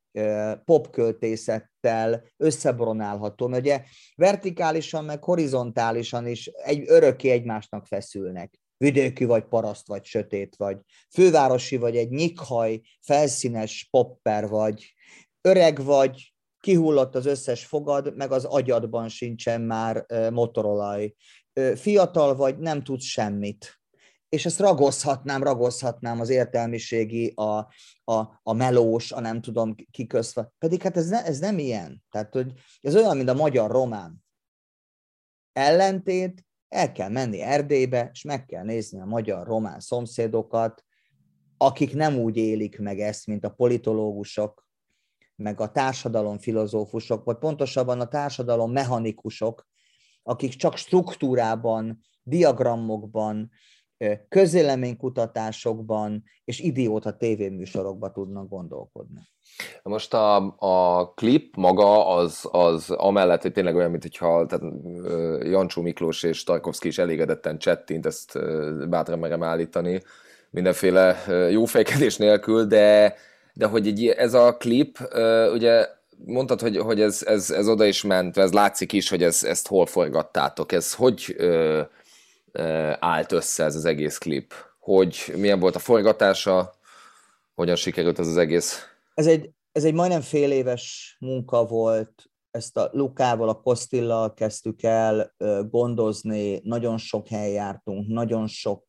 popköltészettel 0.65 2.23
összebronálható, 2.37 3.47
mert 3.47 3.61
ugye 3.63 3.83
vertikálisan, 4.15 5.05
meg 5.05 5.23
horizontálisan 5.23 6.27
is 6.27 6.45
egy, 6.45 6.83
örökké 6.87 7.29
egymásnak 7.29 7.85
feszülnek. 7.85 8.59
Vidéki 8.77 9.25
vagy 9.25 9.43
paraszt, 9.43 9.87
vagy 9.87 10.05
sötét 10.05 10.55
vagy. 10.55 10.77
Fővárosi 11.13 11.77
vagy 11.77 11.97
egy 11.97 12.09
nyikhaj, 12.09 12.81
felszínes 13.01 13.87
popper 13.91 14.47
vagy. 14.47 14.93
Öreg 15.41 15.83
vagy, 15.83 16.34
kihullott 16.65 17.15
az 17.15 17.25
összes 17.25 17.65
fogad, 17.65 18.15
meg 18.15 18.31
az 18.31 18.45
agyadban 18.45 19.09
sincsen 19.09 19.61
már 19.61 20.05
motorolaj. 20.31 21.13
fiatal 21.75 22.35
vagy, 22.35 22.57
nem 22.57 22.83
tudsz 22.83 23.03
semmit. 23.03 23.79
És 24.29 24.45
ezt 24.45 24.59
ragozhatnám, 24.59 25.43
ragozhatnám 25.43 26.19
az 26.19 26.29
értelmiségi, 26.29 27.33
a, 27.35 27.57
a, 28.03 28.39
a 28.43 28.53
melós, 28.53 29.11
a 29.11 29.19
nem 29.19 29.41
tudom 29.41 29.75
kiközve. 29.91 30.51
Pedig 30.57 30.81
hát 30.81 30.97
ez, 30.97 31.09
ne, 31.09 31.25
ez 31.25 31.39
nem 31.39 31.57
ilyen. 31.59 32.03
Tehát, 32.11 32.33
hogy 32.33 32.51
ez 32.81 32.95
olyan, 32.95 33.17
mint 33.17 33.29
a 33.29 33.33
magyar 33.33 33.71
román. 33.71 34.25
Ellentét, 35.53 36.45
el 36.67 36.91
kell 36.91 37.09
menni 37.09 37.41
Erdélybe, 37.41 38.09
és 38.13 38.21
meg 38.21 38.45
kell 38.45 38.63
nézni 38.63 38.99
a 39.01 39.05
magyar-román 39.05 39.79
szomszédokat, 39.79 40.83
akik 41.57 41.93
nem 41.93 42.17
úgy 42.17 42.37
élik 42.37 42.79
meg 42.79 42.99
ezt, 42.99 43.27
mint 43.27 43.45
a 43.45 43.49
politológusok, 43.49 44.64
meg 45.35 45.59
a 45.59 45.71
társadalom 45.71 46.37
filozófusok, 46.37 47.23
vagy 47.23 47.37
pontosabban 47.37 47.99
a 47.99 48.07
társadalom 48.07 48.71
mechanikusok, 48.71 49.67
akik 50.23 50.53
csak 50.53 50.77
struktúrában, 50.77 52.01
diagramokban, 52.23 53.51
közéleménykutatásokban 54.29 56.23
és 56.45 56.59
idióta 56.59 57.17
tévéműsorokban 57.17 58.13
tudnak 58.13 58.49
gondolkodni. 58.49 59.19
Most 59.83 60.13
a, 60.13 60.55
a 60.57 61.09
klip 61.13 61.55
maga 61.55 62.07
az, 62.07 62.47
az 62.51 62.89
amellett, 62.89 63.41
hogy 63.41 63.51
tényleg 63.51 63.75
olyan, 63.75 63.89
mint 63.91 64.01
hogyha 64.01 64.45
tehát, 64.45 64.63
Jancsó 65.43 65.81
Miklós 65.81 66.23
és 66.23 66.43
Tarkovszki 66.43 66.87
is 66.87 66.97
elégedetten 66.97 67.57
csettint, 67.57 68.05
ezt 68.05 68.39
bátran 68.89 69.19
merem 69.19 69.43
állítani, 69.43 70.01
mindenféle 70.49 71.17
jófejkedés 71.49 72.17
nélkül, 72.17 72.65
de, 72.65 73.15
de 73.55 73.65
hogy 73.65 73.87
egy, 73.87 74.07
ez 74.07 74.33
a 74.33 74.57
klip, 74.57 74.99
ugye 75.53 75.87
mondtad, 76.25 76.61
hogy, 76.61 76.77
hogy 76.77 77.01
ez, 77.01 77.23
ez, 77.23 77.49
ez 77.49 77.67
oda 77.67 77.85
is 77.85 78.03
ment, 78.03 78.37
ez 78.37 78.51
látszik 78.51 78.93
is, 78.93 79.09
hogy 79.09 79.23
ez, 79.23 79.43
ezt 79.43 79.67
hol 79.67 79.85
forgattátok. 79.85 80.71
Ez 80.71 80.93
hogy 80.93 81.35
ö, 81.37 81.81
ö, 82.51 82.91
állt 82.99 83.31
össze 83.31 83.63
ez 83.63 83.75
az 83.75 83.85
egész 83.85 84.17
klip? 84.17 84.53
Hogy 84.79 85.33
milyen 85.37 85.59
volt 85.59 85.75
a 85.75 85.79
forgatása? 85.79 86.73
Hogyan 87.55 87.75
sikerült 87.75 88.19
ez 88.19 88.27
az 88.27 88.37
egész? 88.37 88.81
Ez 89.13 89.27
egy, 89.27 89.49
ez 89.71 89.83
egy 89.83 89.93
majdnem 89.93 90.21
fél 90.21 90.51
éves 90.51 91.15
munka 91.19 91.65
volt, 91.65 92.29
ezt 92.51 92.77
a 92.77 92.89
Lukával, 92.91 93.49
a 93.49 93.61
Kostillal 93.61 94.33
kezdtük 94.33 94.83
el 94.83 95.35
gondozni, 95.69 96.59
nagyon 96.63 96.97
sok 96.97 97.27
helyen 97.27 97.53
jártunk, 97.53 98.07
nagyon 98.07 98.47
sok 98.47 98.85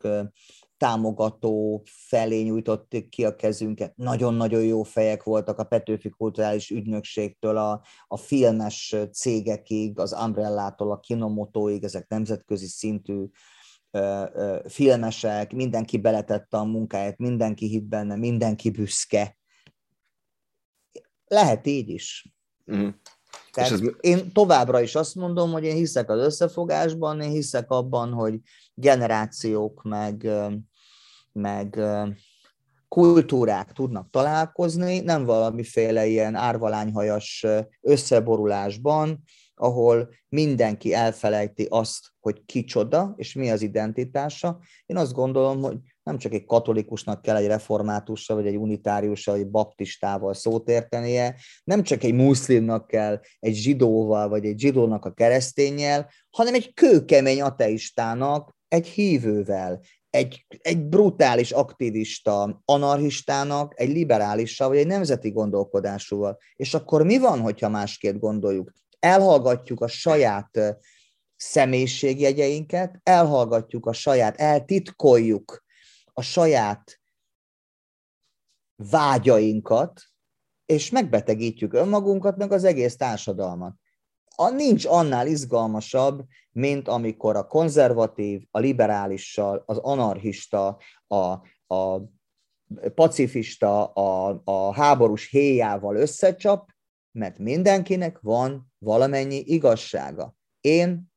támogató 0.77 1.83
felé 1.85 2.43
nyújtotték 2.43 3.09
ki 3.09 3.25
a 3.25 3.37
kezünket. 3.37 3.97
Nagyon-nagyon 3.97 4.63
jó 4.63 4.83
fejek 4.83 5.23
voltak 5.23 5.59
a 5.59 5.65
Petőfi 5.65 6.09
Kulturális 6.09 6.71
Ügynökségtől, 6.71 7.57
a, 7.57 7.83
a 8.07 8.17
filmes 8.17 8.97
cégekig, 9.13 9.99
az 9.99 10.17
Umbrellától, 10.25 10.91
a 10.91 11.01
Kinomotóig, 11.01 11.85
ezek 11.85 12.09
nemzetközi 12.09 12.67
szintű 12.67 13.25
ö, 13.91 14.25
ö, 14.33 14.61
filmesek, 14.69 15.53
mindenki 15.53 15.99
beletette 15.99 16.57
a 16.57 16.65
munkáját, 16.65 17.19
mindenki 17.19 17.67
hitt 17.67 17.85
benne, 17.85 18.17
mindenki 18.17 18.71
büszke. 18.71 19.37
Lehet 21.27 21.67
így 21.67 21.89
is. 21.89 22.33
Mm. 22.73 22.89
Tehát 23.57 23.73
ez... 23.73 23.81
én 24.01 24.33
továbbra 24.33 24.81
is 24.81 24.95
azt 24.95 25.15
mondom, 25.15 25.53
hogy 25.53 25.65
én 25.65 25.75
hiszek 25.75 26.11
az 26.11 26.21
összefogásban, 26.21 27.21
én 27.21 27.31
hiszek 27.31 27.71
abban, 27.71 28.13
hogy 28.13 28.41
generációk 28.75 29.83
meg, 29.83 30.31
meg 31.33 31.81
kultúrák 32.89 33.73
tudnak 33.73 34.11
találkozni, 34.11 35.01
nem 35.01 35.25
valamiféle 35.25 36.07
ilyen 36.07 36.35
árvalányhajas 36.35 37.47
összeborulásban, 37.81 39.23
ahol 39.57 40.09
mindenki 40.29 40.95
elfelejti 40.95 41.67
azt, 41.71 42.13
hogy 42.21 42.45
kicsoda, 42.47 43.15
és 43.17 43.35
mi 43.35 43.51
az 43.51 43.63
identitása. 43.63 44.59
Én 44.87 44.97
azt 44.97 45.13
gondolom, 45.13 45.63
hogy 45.63 45.77
nem 46.03 46.19
csak 46.19 46.33
egy 46.33 46.45
katolikusnak 46.45 47.23
kell 47.23 47.37
egy 47.37 47.47
reformátussal, 47.47 48.37
vagy 48.37 48.47
egy 48.47 48.57
unitáriussal, 48.57 49.35
vagy 49.35 49.43
egy 49.43 49.51
baptistával 49.51 50.35
szót 50.35 50.69
értenie, 50.69 51.37
nem 51.65 51.83
csak 51.83 52.03
egy 52.03 52.15
muszlimnak 52.15 52.87
kell 52.87 53.21
egy 53.39 53.55
zsidóval, 53.55 54.29
vagy 54.29 54.45
egy 54.45 54.59
zsidónak 54.59 55.05
a 55.05 55.13
keresztényel, 55.13 56.11
hanem 56.31 56.55
egy 56.55 56.75
kőkemény 56.75 57.43
ateistának, 57.43 58.55
egy 58.69 58.87
hívővel, 58.87 59.81
egy, 60.11 60.47
egy 60.63 60.83
brutális 60.83 61.51
aktivista 61.51 62.63
anarchistának, 62.65 63.73
egy 63.81 63.89
liberálissal, 63.89 64.69
vagy 64.69 64.79
egy 64.79 64.87
nemzeti 64.87 65.31
gondolkodásúval. 65.31 66.39
És 66.57 66.75
akkor 66.75 67.05
mi 67.05 67.19
van, 67.19 67.41
hogyha 67.41 67.69
másképp 67.69 68.19
gondoljuk? 68.19 68.73
Elhallgatjuk 69.07 69.81
a 69.81 69.87
saját 69.87 70.59
személyiségjegyeinket, 71.37 73.01
elhallgatjuk 73.03 73.87
a 73.87 73.93
saját, 73.93 74.37
eltitkoljuk 74.37 75.65
a 76.13 76.23
saját 76.23 77.01
vágyainkat, 78.77 80.03
és 80.65 80.91
megbetegítjük 80.91 81.73
önmagunkat, 81.73 82.37
meg 82.37 82.53
az 82.53 82.65
egész 82.65 82.97
társadalmat. 82.97 83.75
A, 84.37 84.49
nincs 84.49 84.85
annál 84.85 85.27
izgalmasabb, 85.27 86.25
mint 86.53 86.89
amikor 86.89 87.37
a 87.37 87.47
konzervatív, 87.47 88.43
a 88.51 88.59
liberálissal, 88.59 89.63
az 89.67 89.77
anarchista, 89.79 90.79
a, 91.07 91.17
a 91.75 92.01
pacifista, 92.95 93.85
a, 93.85 94.41
a 94.45 94.75
háborús 94.75 95.31
héjával 95.31 95.97
összecsap, 95.97 96.75
mert 97.17 97.39
mindenkinek 97.39 98.19
van 98.21 98.73
valamennyi 98.79 99.37
igazsága. 99.37 100.35
Én 100.61 101.13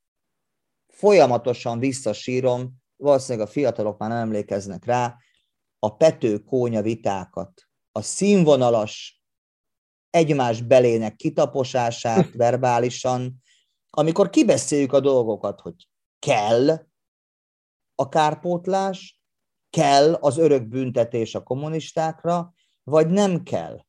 folyamatosan 0.88 1.80
visszasírom 1.80 2.80
valószínűleg 2.96 3.48
a 3.48 3.52
fiatalok 3.52 3.98
már 3.98 4.10
nem 4.10 4.18
emlékeznek 4.18 4.86
rá, 4.86 5.18
a 5.80 5.96
pető-kónya 5.96 6.82
vitákat, 6.82 7.62
a 7.92 8.02
színvonalas 8.02 9.24
egymás 10.10 10.62
belének 10.62 11.16
kitaposását 11.16 12.32
verbálisan, 12.46 13.42
amikor 13.90 14.30
kibeszéljük 14.30 14.94
a 14.94 15.00
dolgokat, 15.00 15.60
hogy 15.60 15.88
kell 16.20 16.88
a 17.96 18.10
kárpótlás, 18.10 19.22
kell 19.70 20.14
az 20.14 20.38
örök 20.38 20.68
büntetés 20.68 21.36
a 21.36 21.44
kommunistákra, 21.44 22.54
vagy 22.84 23.10
nem 23.10 23.44
kell. 23.44 23.86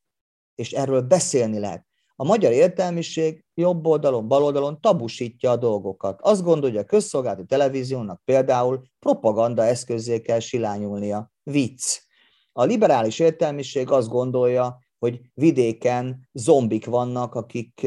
És 0.54 0.72
erről 0.72 1.02
beszélni 1.02 1.58
lehet. 1.58 1.89
A 2.20 2.24
magyar 2.24 2.52
értelmiség 2.52 3.44
jobb 3.54 3.86
oldalon, 3.86 4.28
bal 4.28 4.42
oldalon 4.42 4.80
tabusítja 4.80 5.50
a 5.50 5.56
dolgokat. 5.56 6.20
Azt 6.22 6.42
gondolja, 6.42 6.76
hogy 6.76 6.84
a 6.84 6.88
közszolgálati 6.88 7.44
televíziónak 7.44 8.22
például 8.24 8.82
propaganda 8.98 9.64
eszközé 9.64 10.20
kell 10.20 10.38
silányulnia. 10.38 11.30
Vicc. 11.42 11.98
A 12.52 12.64
liberális 12.64 13.18
értelmiség 13.18 13.90
azt 13.90 14.08
gondolja, 14.08 14.78
hogy 14.98 15.20
vidéken 15.34 16.28
zombik 16.32 16.86
vannak, 16.86 17.34
akik 17.34 17.86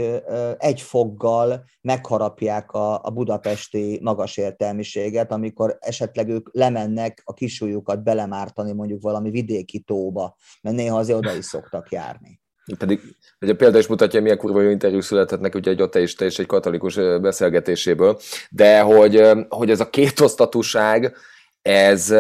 egy 0.58 0.82
foggal 0.82 1.64
megharapják 1.82 2.72
a, 2.72 3.04
a 3.04 3.10
budapesti 3.10 4.00
magas 4.04 4.38
értelmiséget, 4.38 5.32
amikor 5.32 5.78
esetleg 5.80 6.30
ők 6.30 6.50
lemennek 6.54 7.22
a 7.24 7.34
kisújukat 7.34 8.04
belemártani 8.04 8.72
mondjuk 8.72 9.02
valami 9.02 9.30
vidéki 9.30 9.80
tóba, 9.80 10.36
mert 10.62 10.76
néha 10.76 10.98
azért 10.98 11.18
oda 11.18 11.36
is 11.36 11.46
szoktak 11.46 11.92
járni. 11.92 12.42
Pedig 12.78 13.16
a 13.40 13.54
példa 13.54 13.78
is 13.78 13.88
mutatja, 13.88 14.22
milyen 14.22 14.38
kurva 14.38 14.62
jó 14.62 14.70
interjú 14.70 15.02
született 15.02 15.40
neki, 15.40 15.58
ugye 15.58 15.72
egy 15.72 15.82
ateista 15.82 16.26
és 16.26 16.40
egy 16.40 16.46
katolikus 16.46 16.96
beszélgetéséből, 16.96 18.20
de 18.50 18.80
hogy, 18.80 19.22
hogy 19.50 19.70
ez 19.70 19.80
a 19.80 19.90
kétosztatúság, 19.90 21.16
ez, 21.62 22.12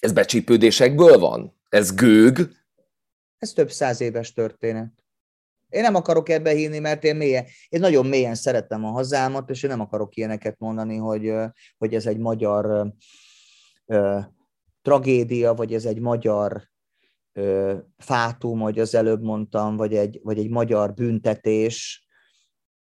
ez 0.00 0.12
becsípődésekből 0.12 1.18
van? 1.18 1.56
Ez 1.68 1.94
gőg? 1.94 2.38
Ez 3.38 3.52
több 3.52 3.70
száz 3.70 4.00
éves 4.00 4.32
történet. 4.32 4.92
Én 5.68 5.82
nem 5.82 5.94
akarok 5.94 6.28
ebbe 6.28 6.50
hinni, 6.50 6.78
mert 6.78 7.04
én, 7.04 7.16
mélyen, 7.16 7.44
én 7.68 7.80
nagyon 7.80 8.06
mélyen 8.06 8.34
szeretem 8.34 8.84
a 8.84 8.90
hazámat, 8.90 9.50
és 9.50 9.62
én 9.62 9.70
nem 9.70 9.80
akarok 9.80 10.16
ilyeneket 10.16 10.58
mondani, 10.58 10.96
hogy, 10.96 11.32
hogy 11.78 11.94
ez 11.94 12.06
egy 12.06 12.18
magyar 12.18 12.92
ö, 13.86 14.18
tragédia, 14.82 15.54
vagy 15.54 15.74
ez 15.74 15.84
egy 15.84 16.00
magyar 16.00 16.72
fátum, 17.96 18.60
hogy 18.60 18.78
az 18.78 18.94
előbb 18.94 19.22
mondtam, 19.22 19.76
vagy 19.76 19.94
egy, 19.94 20.20
vagy 20.22 20.38
egy 20.38 20.50
magyar 20.50 20.94
büntetés, 20.94 22.06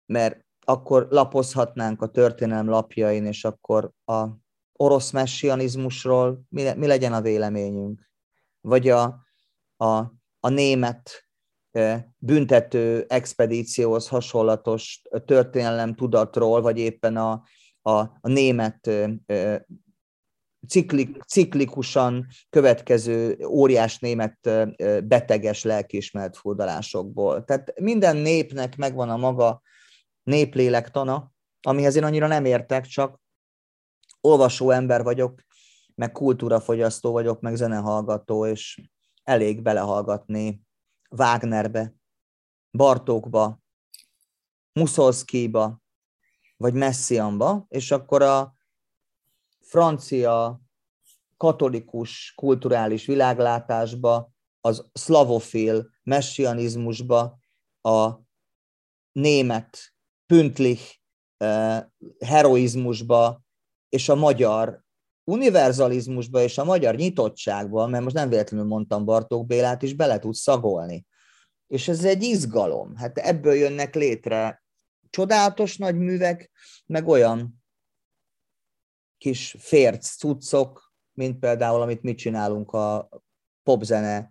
mert 0.06 0.44
akkor 0.64 1.06
lapozhatnánk 1.10 2.02
a 2.02 2.10
történelem 2.10 2.68
lapjain, 2.68 3.26
és 3.26 3.44
akkor 3.44 3.92
a 4.04 4.26
orosz 4.72 5.10
messianizmusról 5.10 6.42
mi, 6.48 6.72
mi 6.76 6.86
legyen 6.86 7.12
a 7.12 7.20
véleményünk? 7.20 8.10
Vagy 8.60 8.88
a, 8.88 9.02
a, 9.76 9.96
a 10.40 10.48
német 10.48 11.28
büntető 12.18 13.04
expedícióhoz 13.08 14.08
hasonlatos 14.08 15.02
történelem 15.24 15.94
tudatról, 15.94 16.60
vagy 16.60 16.78
éppen 16.78 17.16
a, 17.16 17.42
a, 17.82 17.98
a 18.00 18.28
német 18.28 18.90
ciklik, 20.68 21.22
ciklikusan 21.22 22.26
következő 22.50 23.46
óriás 23.46 23.98
német 23.98 24.38
beteges 25.04 25.62
lelkiismert 25.62 26.36
fordulásokból. 26.36 27.44
Tehát 27.44 27.80
minden 27.80 28.16
népnek 28.16 28.76
megvan 28.76 29.10
a 29.10 29.16
maga 29.16 29.62
néplélektana, 30.22 31.32
amihez 31.62 31.96
én 31.96 32.04
annyira 32.04 32.26
nem 32.26 32.44
értek, 32.44 32.86
csak 32.86 33.20
olvasó 34.20 34.70
ember 34.70 35.02
vagyok, 35.02 35.40
meg 35.94 36.12
kultúrafogyasztó 36.12 37.12
vagyok, 37.12 37.40
meg 37.40 37.54
zenehallgató, 37.54 38.46
és 38.46 38.80
elég 39.22 39.62
belehallgatni 39.62 40.62
Wagnerbe, 41.10 41.94
Bartókba, 42.70 43.60
Muszolszkiba, 44.72 45.80
vagy 46.56 46.74
Messianba, 46.74 47.64
és 47.68 47.90
akkor 47.90 48.22
a 48.22 48.54
francia 49.70 50.60
katolikus 51.36 52.32
kulturális 52.36 53.06
világlátásba, 53.06 54.30
az 54.60 54.86
szlavofil 54.92 55.90
messianizmusba, 56.02 57.38
a 57.82 58.10
német 59.12 59.78
püntlich 60.26 60.98
heroizmusba, 62.18 63.42
és 63.88 64.08
a 64.08 64.14
magyar 64.14 64.82
univerzalizmusba 65.24 66.42
és 66.42 66.58
a 66.58 66.64
magyar 66.64 66.94
nyitottságba, 66.94 67.86
mert 67.86 68.02
most 68.02 68.14
nem 68.14 68.28
véletlenül 68.28 68.66
mondtam 68.66 69.04
Bartók 69.04 69.46
Bélát 69.46 69.82
is, 69.82 69.94
bele 69.94 70.18
tud 70.18 70.34
szagolni. 70.34 71.06
És 71.66 71.88
ez 71.88 72.04
egy 72.04 72.22
izgalom. 72.22 72.96
Hát 72.96 73.18
ebből 73.18 73.54
jönnek 73.54 73.94
létre 73.94 74.62
csodálatos 75.10 75.76
nagy 75.76 75.96
művek, 75.96 76.50
meg 76.86 77.08
olyan 77.08 77.59
kis 79.20 79.56
férc 79.58 80.16
cuccok, 80.16 80.92
mint 81.12 81.38
például, 81.38 81.82
amit 81.82 82.02
mi 82.02 82.14
csinálunk 82.14 82.72
a 82.72 83.08
popzene 83.62 84.30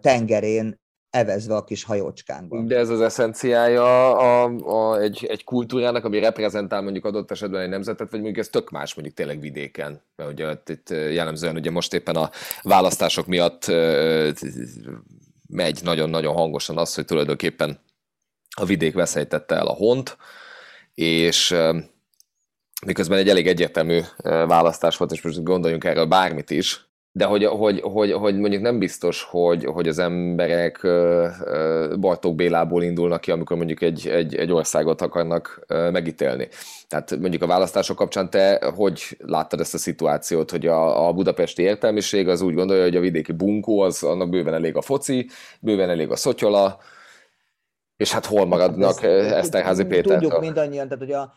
tengerén, 0.00 0.78
evezve 1.10 1.54
a 1.54 1.64
kis 1.64 1.84
hajócskánkban. 1.84 2.66
De 2.66 2.76
ez 2.76 2.88
az 2.88 3.00
eszenciája 3.00 4.16
a, 4.16 4.44
a, 4.44 5.00
egy, 5.00 5.24
egy 5.24 5.44
kultúrának, 5.44 6.04
ami 6.04 6.18
reprezentál 6.18 6.82
mondjuk 6.82 7.04
adott 7.04 7.30
esetben 7.30 7.60
egy 7.60 7.68
nemzetet, 7.68 8.10
vagy 8.10 8.20
mondjuk 8.20 8.44
ez 8.44 8.48
tök 8.48 8.70
más 8.70 8.94
mondjuk 8.94 9.16
tényleg 9.16 9.40
vidéken. 9.40 10.02
Mert 10.16 10.30
ugye 10.30 10.56
itt 10.66 10.90
jellemzően 10.90 11.56
ugye 11.56 11.70
most 11.70 11.94
éppen 11.94 12.16
a 12.16 12.30
választások 12.62 13.26
miatt 13.26 13.66
megy 15.48 15.80
nagyon-nagyon 15.82 16.34
hangosan 16.34 16.78
az, 16.78 16.94
hogy 16.94 17.04
tulajdonképpen 17.04 17.80
a 18.56 18.64
vidék 18.64 18.94
veszélytette 18.94 19.54
el 19.54 19.66
a 19.66 19.74
hont, 19.74 20.16
és 20.94 21.54
miközben 22.86 23.18
egy 23.18 23.28
elég 23.28 23.48
egyértelmű 23.48 24.00
választás 24.22 24.96
volt, 24.96 25.12
és 25.12 25.22
most 25.22 25.42
gondoljunk 25.42 25.84
erről 25.84 26.06
bármit 26.06 26.50
is, 26.50 26.90
de 27.12 27.24
hogy, 27.24 27.44
hogy, 27.44 27.80
hogy, 27.80 28.12
hogy 28.12 28.38
mondjuk 28.38 28.62
nem 28.62 28.78
biztos, 28.78 29.22
hogy, 29.22 29.64
hogy 29.64 29.88
az 29.88 29.98
emberek 29.98 30.80
Bartók 32.00 32.34
Bélából 32.34 32.82
indulnak 32.82 33.20
ki, 33.20 33.30
amikor 33.30 33.56
mondjuk 33.56 33.82
egy, 33.82 34.08
egy, 34.08 34.34
egy 34.34 34.52
országot 34.52 35.00
akarnak 35.00 35.64
megítélni. 35.68 36.48
Tehát 36.88 37.16
mondjuk 37.18 37.42
a 37.42 37.46
választások 37.46 37.96
kapcsán 37.96 38.30
te 38.30 38.72
hogy 38.74 39.16
láttad 39.18 39.60
ezt 39.60 39.74
a 39.74 39.78
szituációt, 39.78 40.50
hogy 40.50 40.66
a, 40.66 41.08
a 41.08 41.12
budapesti 41.12 41.62
értelmiség 41.62 42.28
az 42.28 42.40
úgy 42.40 42.54
gondolja, 42.54 42.82
hogy 42.82 42.96
a 42.96 43.00
vidéki 43.00 43.32
bunkó, 43.32 43.80
az 43.80 44.02
annak 44.02 44.28
bőven 44.28 44.54
elég 44.54 44.76
a 44.76 44.82
foci, 44.82 45.28
bőven 45.60 45.90
elég 45.90 46.10
a 46.10 46.16
szotyola, 46.16 46.78
és 47.96 48.12
hát 48.12 48.26
hol 48.26 48.46
maradnak 48.46 48.98
hát 48.98 49.10
Eszterházi 49.10 49.84
Péter? 49.84 50.18
Tudjuk 50.18 50.40
mindannyian, 50.40 50.88
tehát 50.88 51.04
hogy 51.04 51.12
a, 51.12 51.34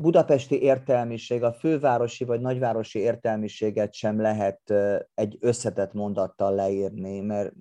budapesti 0.00 0.62
értelmiség, 0.62 1.42
a 1.42 1.52
fővárosi 1.52 2.24
vagy 2.24 2.40
nagyvárosi 2.40 2.98
értelmiséget 2.98 3.92
sem 3.92 4.20
lehet 4.20 4.74
egy 5.14 5.36
összetett 5.40 5.92
mondattal 5.92 6.54
leírni, 6.54 7.20
mert 7.20 7.52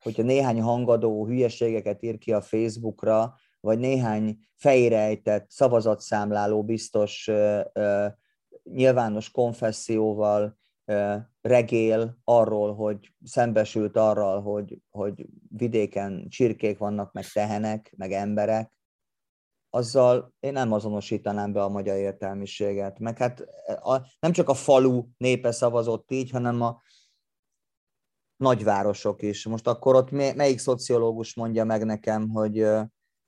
hogyha 0.00 0.22
néhány 0.22 0.60
hangadó 0.60 1.26
hülyeségeket 1.26 2.02
ír 2.02 2.18
ki 2.18 2.32
a 2.32 2.40
Facebookra, 2.40 3.34
vagy 3.60 3.78
néhány 3.78 4.38
fejrejtett 4.54 5.50
szavazatszámláló 5.50 6.64
biztos 6.64 7.30
nyilvános 8.62 9.30
konfesszióval 9.30 10.58
regél 11.40 12.18
arról, 12.24 12.74
hogy 12.74 13.14
szembesült 13.24 13.96
arral, 13.96 14.42
hogy, 14.42 14.78
hogy 14.90 15.26
vidéken 15.48 16.28
csirkék 16.28 16.78
vannak, 16.78 17.12
meg 17.12 17.24
tehenek, 17.32 17.94
meg 17.96 18.12
emberek, 18.12 18.72
azzal 19.74 20.34
én 20.40 20.52
nem 20.52 20.72
azonosítanám 20.72 21.52
be 21.52 21.62
a 21.62 21.68
magyar 21.68 21.96
értelmiséget. 21.96 22.98
Meg 22.98 23.18
hát 23.18 23.40
a, 23.82 24.00
nem 24.20 24.32
csak 24.32 24.48
a 24.48 24.54
falu 24.54 25.06
népe 25.16 25.52
szavazott 25.52 26.10
így, 26.10 26.30
hanem 26.30 26.60
a 26.60 26.82
nagyvárosok 28.36 29.22
is. 29.22 29.46
Most 29.46 29.66
akkor 29.66 29.94
ott 29.94 30.10
melyik 30.10 30.58
szociológus 30.58 31.34
mondja 31.34 31.64
meg 31.64 31.84
nekem, 31.84 32.28
hogy, 32.28 32.66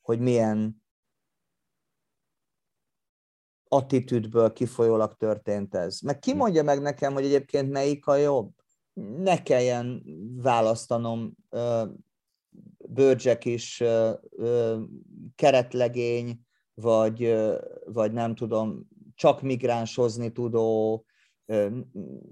hogy 0.01 0.19
milyen 0.21 0.85
attitűdből 3.69 4.53
kifolyólag 4.53 5.15
történt 5.15 5.75
ez. 5.75 6.01
Meg 6.01 6.19
ki 6.19 6.35
mondja 6.35 6.63
meg 6.63 6.81
nekem, 6.81 7.13
hogy 7.13 7.25
egyébként 7.25 7.71
melyik 7.71 8.07
a 8.07 8.17
jobb? 8.17 8.53
Ne 9.17 9.43
kelljen 9.43 10.03
választanom 10.37 11.35
Bőrcsek 12.89 13.45
is 13.45 13.83
keretlegény, 15.35 16.41
vagy, 16.75 17.35
vagy 17.85 18.13
nem 18.13 18.35
tudom, 18.35 18.89
csak 19.15 19.43
migránshozni 19.43 20.33
tudó, 20.33 21.05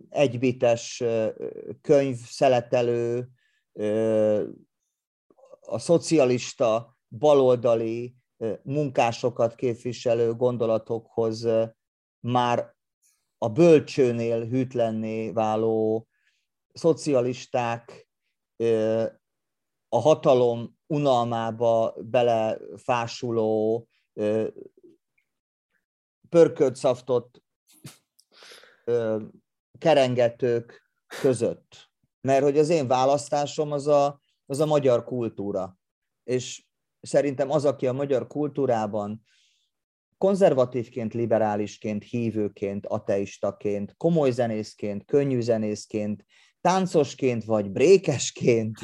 egybites 0.09 1.03
könyvszeletelő, 1.81 3.29
a 5.61 5.79
szocialista, 5.79 6.97
baloldali 7.09 8.15
munkásokat 8.63 9.55
képviselő 9.55 10.35
gondolatokhoz 10.35 11.49
már 12.21 12.75
a 13.39 13.49
bölcsőnél 13.49 14.45
hűtlenné 14.45 15.31
váló 15.31 16.09
szocialisták 16.73 18.09
a 19.95 19.99
hatalom 20.01 20.77
unalmába 20.87 21.95
belefásuló, 21.99 23.89
pörkölt 26.29 26.77
szaftot 26.77 27.43
kerengetők 29.79 30.83
között. 31.21 31.91
Mert 32.21 32.43
hogy 32.43 32.59
az 32.59 32.69
én 32.69 32.87
választásom 32.87 33.73
az 33.73 33.87
a, 33.87 34.21
az 34.47 34.61
a 34.61 34.67
magyar 34.67 35.05
kultúra. 35.05 35.79
És 36.25 36.67
szerintem 37.01 37.51
az, 37.51 37.65
aki 37.65 37.87
a 37.87 37.93
magyar 37.93 38.27
kultúrában 38.27 39.23
konzervatívként, 40.19 41.15
liberálisként, 41.15 42.05
hívőként, 42.05 42.87
ateistaként, 42.87 43.95
komoly 43.97 44.31
zenészként, 44.31 45.05
könnyű 45.05 45.41
zenészként, 45.41 46.25
táncosként 46.65 47.45
vagy 47.45 47.71
brékesként 47.71 48.79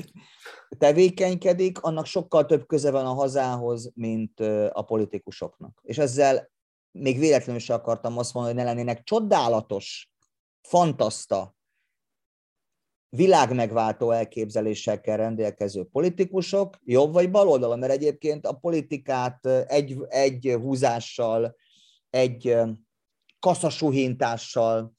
tevékenykedik, 0.78 1.80
annak 1.80 2.06
sokkal 2.06 2.46
több 2.46 2.66
köze 2.66 2.90
van 2.90 3.06
a 3.06 3.12
hazához, 3.12 3.92
mint 3.94 4.40
a 4.72 4.82
politikusoknak. 4.82 5.80
És 5.82 5.98
ezzel 5.98 6.50
még 6.90 7.18
véletlenül 7.18 7.60
sem 7.60 7.76
akartam 7.76 8.18
azt 8.18 8.34
mondani, 8.34 8.54
hogy 8.54 8.64
ne 8.64 8.70
lennének 8.70 9.02
csodálatos, 9.04 10.10
fantaszta, 10.68 11.56
világmegváltó 13.08 14.10
elképzelésekkel 14.10 15.16
rendelkező 15.16 15.84
politikusok, 15.84 16.78
jobb 16.84 17.12
vagy 17.12 17.30
bal 17.30 17.48
oldalon, 17.48 17.78
mert 17.78 17.92
egyébként 17.92 18.46
a 18.46 18.52
politikát 18.52 19.46
egy, 19.46 19.96
egy 20.08 20.56
húzással, 20.60 21.56
egy 22.10 22.56
kaszasuhintással 23.38 24.92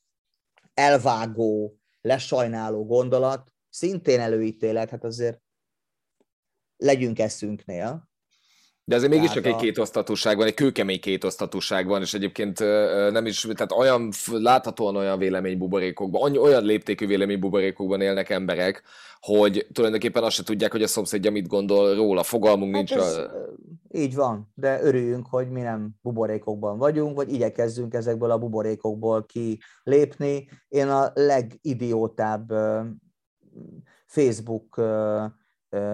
elvágó, 0.73 1.80
lesajnáló 2.01 2.85
gondolat, 2.85 3.53
szintén 3.69 4.19
előítélet, 4.19 4.89
hát 4.89 5.03
azért 5.03 5.41
legyünk 6.77 7.19
eszünknél. 7.19 8.10
De 8.83 8.95
azért 8.95 9.11
mégiscsak 9.11 9.45
egy 9.45 9.55
kétosztatúság 9.55 10.37
van, 10.37 10.45
egy 10.47 10.53
kőkemény 10.53 10.99
kétosztatúság 10.99 11.87
van, 11.87 12.01
és 12.01 12.13
egyébként 12.13 12.59
nem 13.11 13.25
is, 13.25 13.41
tehát 13.41 13.71
olyan, 13.71 14.09
láthatóan 14.31 14.95
olyan 14.95 15.17
véleménybuborékokban, 15.17 16.37
olyan 16.37 16.63
léptékű 16.63 17.07
véleménybuborékokban 17.07 18.01
élnek 18.01 18.29
emberek, 18.29 18.83
hogy 19.19 19.67
tulajdonképpen 19.73 20.23
azt 20.23 20.35
se 20.35 20.43
tudják, 20.43 20.71
hogy 20.71 20.83
a 20.83 20.87
szomszédja 20.87 21.31
mit 21.31 21.47
gondol 21.47 21.95
róla, 21.95 22.23
fogalmunk 22.23 22.75
hát 22.75 22.89
nincs. 22.89 23.01
Ez, 23.01 23.17
a... 23.17 23.31
Így 23.93 24.15
van, 24.15 24.51
de 24.55 24.81
örüljünk, 24.81 25.27
hogy 25.29 25.49
mi 25.49 25.61
nem 25.61 25.89
buborékokban 26.01 26.77
vagyunk, 26.77 27.15
vagy 27.15 27.33
igyekezzünk 27.33 27.93
ezekből 27.93 28.31
a 28.31 28.37
buborékokból 28.37 29.25
kilépni. 29.25 30.49
Én 30.67 30.87
a 30.87 31.11
legidiótább 31.13 32.53
Facebook 34.05 34.81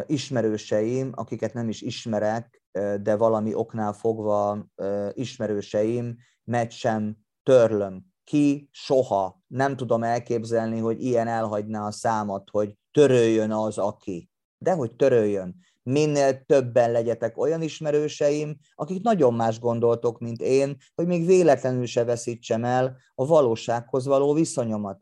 ismerőseim, 0.05 1.11
akiket 1.15 1.53
nem 1.53 1.69
is 1.69 1.81
ismerek, 1.81 2.56
de 3.01 3.15
valami 3.15 3.53
oknál 3.53 3.93
fogva 3.93 4.65
ismerőseim, 5.13 6.17
mert 6.43 6.71
sem 6.71 7.17
törlöm 7.43 8.05
ki 8.23 8.69
soha. 8.71 9.41
Nem 9.47 9.75
tudom 9.75 10.03
elképzelni, 10.03 10.79
hogy 10.79 11.03
ilyen 11.03 11.27
elhagyná 11.27 11.85
a 11.85 11.91
számat, 11.91 12.49
hogy 12.49 12.77
töröljön 12.91 13.51
az, 13.51 13.77
aki. 13.77 14.29
De 14.57 14.71
hogy 14.71 14.95
töröljön. 14.95 15.55
minél 15.87 16.43
többen 16.45 16.91
legyetek 16.91 17.37
olyan 17.37 17.61
ismerőseim, 17.61 18.57
akik 18.75 19.03
nagyon 19.03 19.33
más 19.33 19.59
gondoltok, 19.59 20.19
mint 20.19 20.41
én, 20.41 20.77
hogy 20.95 21.07
még 21.07 21.25
véletlenül 21.25 21.85
se 21.85 22.03
veszítsem 22.03 22.63
el 22.63 22.97
a 23.15 23.25
valósághoz 23.25 24.05
való 24.05 24.33
viszonyomat. 24.33 25.01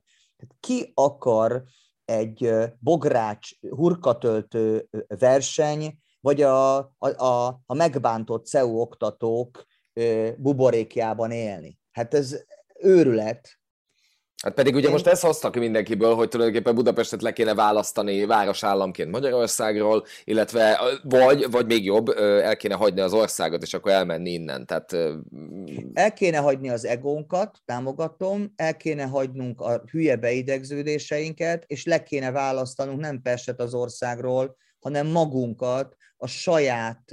Ki 0.59 0.91
akar 0.93 1.63
egy 2.05 2.53
bogrács 2.79 3.49
hurkatöltő 3.69 4.89
verseny, 5.07 5.97
vagy 6.25 6.41
a, 6.41 6.77
a, 6.77 7.23
a, 7.25 7.61
a 7.65 7.73
megbántott 7.73 8.45
CEU 8.45 8.79
oktatók 8.79 9.65
buborékjában 10.37 11.31
élni. 11.31 11.79
Hát 11.91 12.13
ez 12.13 12.43
őrület, 12.79 13.59
Hát 14.43 14.53
pedig 14.53 14.75
ugye 14.75 14.89
most 14.89 15.07
ezt 15.07 15.21
hoztak 15.21 15.55
mindenkiből, 15.55 16.15
hogy 16.15 16.29
tulajdonképpen 16.29 16.75
Budapestet 16.75 17.21
le 17.21 17.33
kéne 17.33 17.53
választani 17.53 18.25
városállamként 18.25 19.11
Magyarországról, 19.11 20.05
illetve 20.23 20.79
vagy, 21.03 21.51
vagy 21.51 21.65
még 21.65 21.85
jobb, 21.85 22.09
el 22.17 22.57
kéne 22.57 22.75
hagyni 22.75 23.01
az 23.01 23.13
országot, 23.13 23.61
és 23.61 23.73
akkor 23.73 23.91
elmenni 23.91 24.31
innen. 24.31 24.65
Tehát... 24.65 24.93
El 25.93 26.13
kéne 26.13 26.37
hagyni 26.37 26.69
az 26.69 26.85
egónkat, 26.85 27.57
támogatom, 27.65 28.53
el 28.55 28.77
kéne 28.77 29.03
hagynunk 29.03 29.61
a 29.61 29.83
hülye 29.91 30.15
beidegződéseinket, 30.15 31.63
és 31.67 31.85
le 31.85 32.03
kéne 32.03 32.31
választanunk 32.31 32.99
nem 32.99 33.21
Pestet 33.21 33.59
az 33.61 33.73
országról, 33.73 34.55
hanem 34.79 35.07
magunkat, 35.07 35.95
a 36.17 36.27
saját 36.27 37.11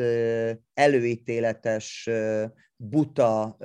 előítéletes 0.74 2.10
buta 2.76 3.56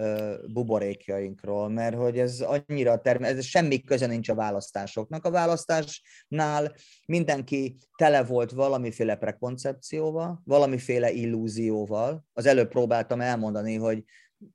buborékjainkról, 0.53 1.69
mert 1.69 1.95
hogy 1.95 2.19
ez 2.19 2.41
annyira 2.41 3.01
termé, 3.01 3.27
ez 3.27 3.45
semmi 3.45 3.81
köze 3.81 4.07
nincs 4.07 4.29
a 4.29 4.35
választásoknak. 4.35 5.25
A 5.25 5.31
választásnál 5.31 6.73
mindenki 7.05 7.75
tele 7.95 8.23
volt 8.23 8.51
valamiféle 8.51 9.15
prekoncepcióval, 9.15 10.41
valamiféle 10.45 11.11
illúzióval. 11.11 12.25
Az 12.33 12.45
előbb 12.45 12.69
próbáltam 12.69 13.21
elmondani, 13.21 13.75
hogy 13.75 14.03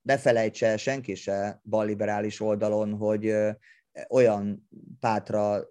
ne 0.03 0.19
felejtse 0.19 0.77
senki 0.77 1.15
se 1.15 1.61
balliberális 1.65 2.41
oldalon, 2.41 2.93
hogy 2.93 3.35
olyan 4.09 4.69
pátra, 5.01 5.69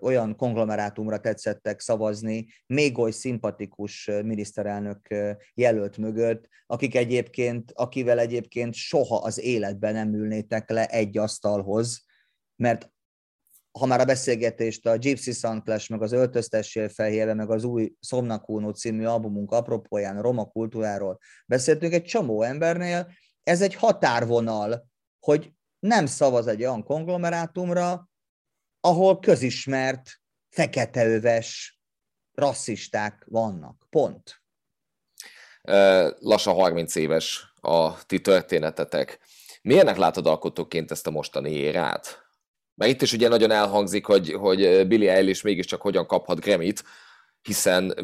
olyan 0.00 0.36
konglomerátumra 0.36 1.20
tetszettek 1.20 1.80
szavazni, 1.80 2.46
még 2.66 2.98
oly 2.98 3.10
szimpatikus 3.10 4.10
miniszterelnök 4.24 5.14
jelölt 5.54 5.96
mögött, 5.96 6.48
akik 6.66 6.94
egyébként, 6.94 7.72
akivel 7.74 8.18
egyébként 8.18 8.74
soha 8.74 9.16
az 9.16 9.40
életben 9.40 9.92
nem 9.92 10.14
ülnétek 10.14 10.70
le 10.70 10.86
egy 10.86 11.18
asztalhoz, 11.18 12.04
mert 12.56 12.92
ha 13.78 13.86
már 13.86 14.00
a 14.00 14.04
beszélgetést 14.04 14.86
a 14.86 14.96
Gypsy 14.96 15.32
Soundclash, 15.32 15.90
meg 15.90 16.02
az 16.02 16.12
Öltöztessél 16.12 16.88
felhélve, 16.88 17.34
meg 17.34 17.50
az 17.50 17.64
új 17.64 17.92
Szomnakúnó 18.00 18.70
című 18.70 19.04
albumunk 19.04 19.50
apropóján 19.50 20.16
a 20.16 20.22
roma 20.22 20.44
kultúráról 20.44 21.18
beszéltünk, 21.46 21.92
egy 21.92 22.04
csomó 22.04 22.42
embernél 22.42 23.12
ez 23.42 23.62
egy 23.62 23.74
határvonal, 23.74 24.88
hogy 25.20 25.53
nem 25.84 26.06
szavaz 26.06 26.46
egy 26.46 26.60
olyan 26.60 26.84
konglomerátumra, 26.84 28.10
ahol 28.80 29.18
közismert, 29.18 30.20
feketeöves 30.48 31.80
rasszisták 32.32 33.24
vannak. 33.26 33.86
Pont. 33.90 34.42
Lassan 36.18 36.54
30 36.54 36.94
éves 36.94 37.54
a 37.60 38.04
ti 38.04 38.20
történetetek. 38.20 39.18
Miérnek 39.62 39.96
látod 39.96 40.26
alkotóként 40.26 40.90
ezt 40.90 41.06
a 41.06 41.10
mostani 41.10 41.50
érát? 41.50 42.22
Mert 42.74 42.90
itt 42.90 43.02
is 43.02 43.12
ugye 43.12 43.28
nagyon 43.28 43.50
elhangzik, 43.50 44.06
hogy, 44.06 44.32
hogy 44.32 44.86
Billy 44.86 45.08
Eilish 45.08 45.44
mégiscsak 45.44 45.80
hogyan 45.80 46.06
kaphat 46.06 46.40
Grammy-t, 46.40 46.84
hiszen 47.44 47.94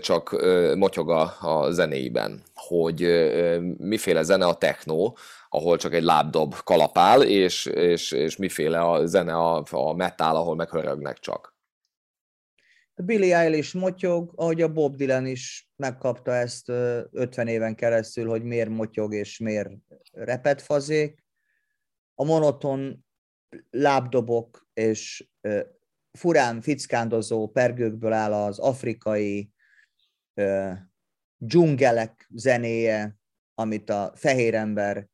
csak 0.00 0.42
motyog 0.76 1.10
a, 1.10 1.36
a 1.40 1.70
zenéiben, 1.70 2.42
hogy 2.54 3.00
miféle 3.78 4.22
zene 4.22 4.46
a 4.46 4.54
techno, 4.54 5.12
ahol 5.48 5.76
csak 5.76 5.94
egy 5.94 6.02
lábdob 6.02 6.54
kalapál, 6.64 7.22
és, 7.22 7.66
és, 7.66 8.12
és 8.12 8.36
miféle 8.36 8.80
a 8.80 9.06
zene 9.06 9.34
a, 9.36 9.64
a 9.70 9.94
metal, 9.94 10.36
ahol 10.36 10.54
meghörögnek 10.54 11.18
csak. 11.18 11.58
Billy 12.94 13.32
Eilish 13.32 13.74
motyog, 13.76 14.32
ahogy 14.36 14.62
a 14.62 14.72
Bob 14.72 14.96
Dylan 14.96 15.26
is 15.26 15.70
megkapta 15.76 16.32
ezt 16.32 16.68
50 16.68 17.46
éven 17.46 17.74
keresztül, 17.74 18.28
hogy 18.28 18.42
miért 18.42 18.68
motyog 18.68 19.14
és 19.14 19.38
miért 19.38 19.70
repet 20.12 20.62
fazék. 20.62 21.24
A 22.14 22.24
monoton 22.24 23.04
lábdobok 23.70 24.68
és 24.72 25.28
furán 26.18 26.60
fickándozó 26.60 27.48
pergőkből 27.48 28.12
áll 28.12 28.32
az 28.32 28.58
afrikai 28.58 29.52
dzsungelek 31.36 32.28
zenéje, 32.30 33.16
amit 33.54 33.90
a 33.90 34.12
fehér 34.14 34.54
ember 34.54 35.08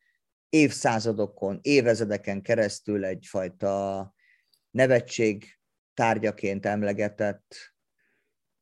évszázadokon, 0.48 1.58
évezredeken 1.62 2.42
keresztül 2.42 3.04
egyfajta 3.04 4.14
nevetség 4.70 5.58
tárgyaként 5.94 6.66
emlegetett. 6.66 7.74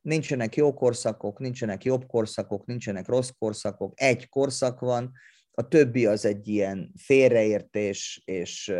Nincsenek 0.00 0.56
jó 0.56 0.74
korszakok, 0.74 1.38
nincsenek 1.38 1.84
jobb 1.84 2.06
korszakok, 2.06 2.66
nincsenek 2.66 3.06
rossz 3.06 3.30
korszakok, 3.38 3.92
egy 4.00 4.28
korszak 4.28 4.80
van, 4.80 5.12
a 5.50 5.68
többi 5.68 6.06
az 6.06 6.24
egy 6.24 6.48
ilyen 6.48 6.92
félreértés 6.98 8.22
és 8.24 8.72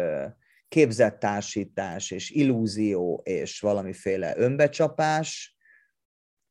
képzett 0.75 1.19
társítás 1.19 2.11
és 2.11 2.31
illúzió 2.31 3.21
és 3.25 3.61
valamiféle 3.61 4.37
önbecsapás, 4.37 5.57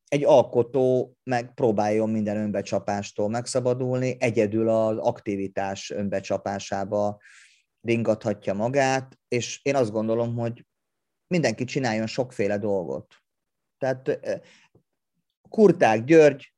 egy 0.08 0.24
alkotó 0.24 1.18
meg 1.24 1.54
próbáljon 1.54 2.10
minden 2.10 2.38
önbecsapástól 2.38 3.30
megszabadulni, 3.30 4.16
egyedül 4.20 4.70
az 4.70 4.98
aktivitás 4.98 5.90
önbecsapásába 5.90 7.22
ringathatja 7.82 8.54
magát, 8.54 9.20
és 9.28 9.60
én 9.64 9.76
azt 9.76 9.92
gondolom, 9.92 10.36
hogy 10.36 10.66
mindenki 11.28 11.64
csináljon 11.64 12.08
sokféle 12.08 12.58
dolgot. 12.58 13.16
Tehát 13.78 14.20
Kurták 15.50 16.04
György 16.04 16.54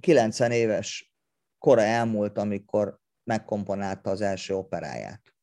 90 0.00 0.50
éves 0.50 1.12
kora 1.58 1.82
elmúlt, 1.82 2.38
amikor 2.38 3.00
megkomponálta 3.24 4.10
az 4.10 4.20
első 4.20 4.54
operáját. 4.54 5.37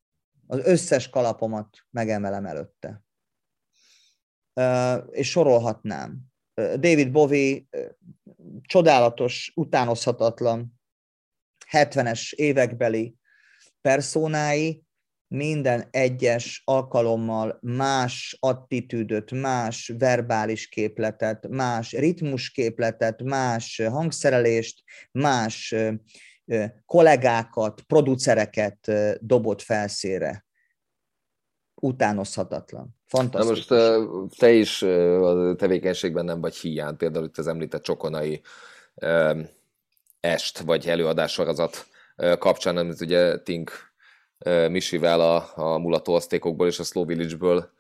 Az 0.47 0.59
összes 0.63 1.09
kalapomat 1.09 1.77
megemelem 1.89 2.45
előtte 2.45 3.03
és 5.11 5.29
sorolhatnám. 5.29 6.19
David 6.55 7.11
Bowie 7.11 7.63
csodálatos, 8.61 9.51
utánozhatatlan 9.55 10.79
70-es 11.71 12.33
évekbeli 12.33 13.15
personái, 13.81 14.83
minden 15.27 15.87
egyes 15.91 16.61
alkalommal 16.65 17.59
más 17.61 18.37
attitűdöt, 18.39 19.31
más 19.31 19.93
verbális 19.97 20.67
képletet, 20.67 21.47
más 21.47 21.91
ritmusképletet, 21.91 23.23
más 23.23 23.81
hangszerelést, 23.89 24.83
más 25.11 25.75
kollégákat, 26.85 27.81
producereket 27.81 28.91
dobott 29.19 29.61
felszére. 29.61 30.45
Utánozhatatlan. 31.81 32.95
Fantasztikus. 33.05 33.67
Na 33.67 33.97
most 33.97 34.37
te 34.37 34.51
is 34.51 34.81
a 34.81 35.55
tevékenységben 35.55 36.25
nem 36.25 36.41
vagy 36.41 36.55
hiány, 36.55 36.97
például 36.97 37.25
itt 37.25 37.37
az 37.37 37.47
említett 37.47 37.83
csokonai 37.83 38.41
est, 40.19 40.59
vagy 40.59 40.87
előadássorozat 40.87 41.85
kapcsán, 42.39 42.77
amit 42.77 43.01
ugye 43.01 43.39
Tink 43.39 43.71
Misivel 44.69 45.19
a, 45.19 45.51
a 45.55 45.77
mulatóasztékokból 45.77 46.67
és 46.67 46.79
a 46.79 46.83
Slow 46.83 47.05
Village-ből 47.05 47.73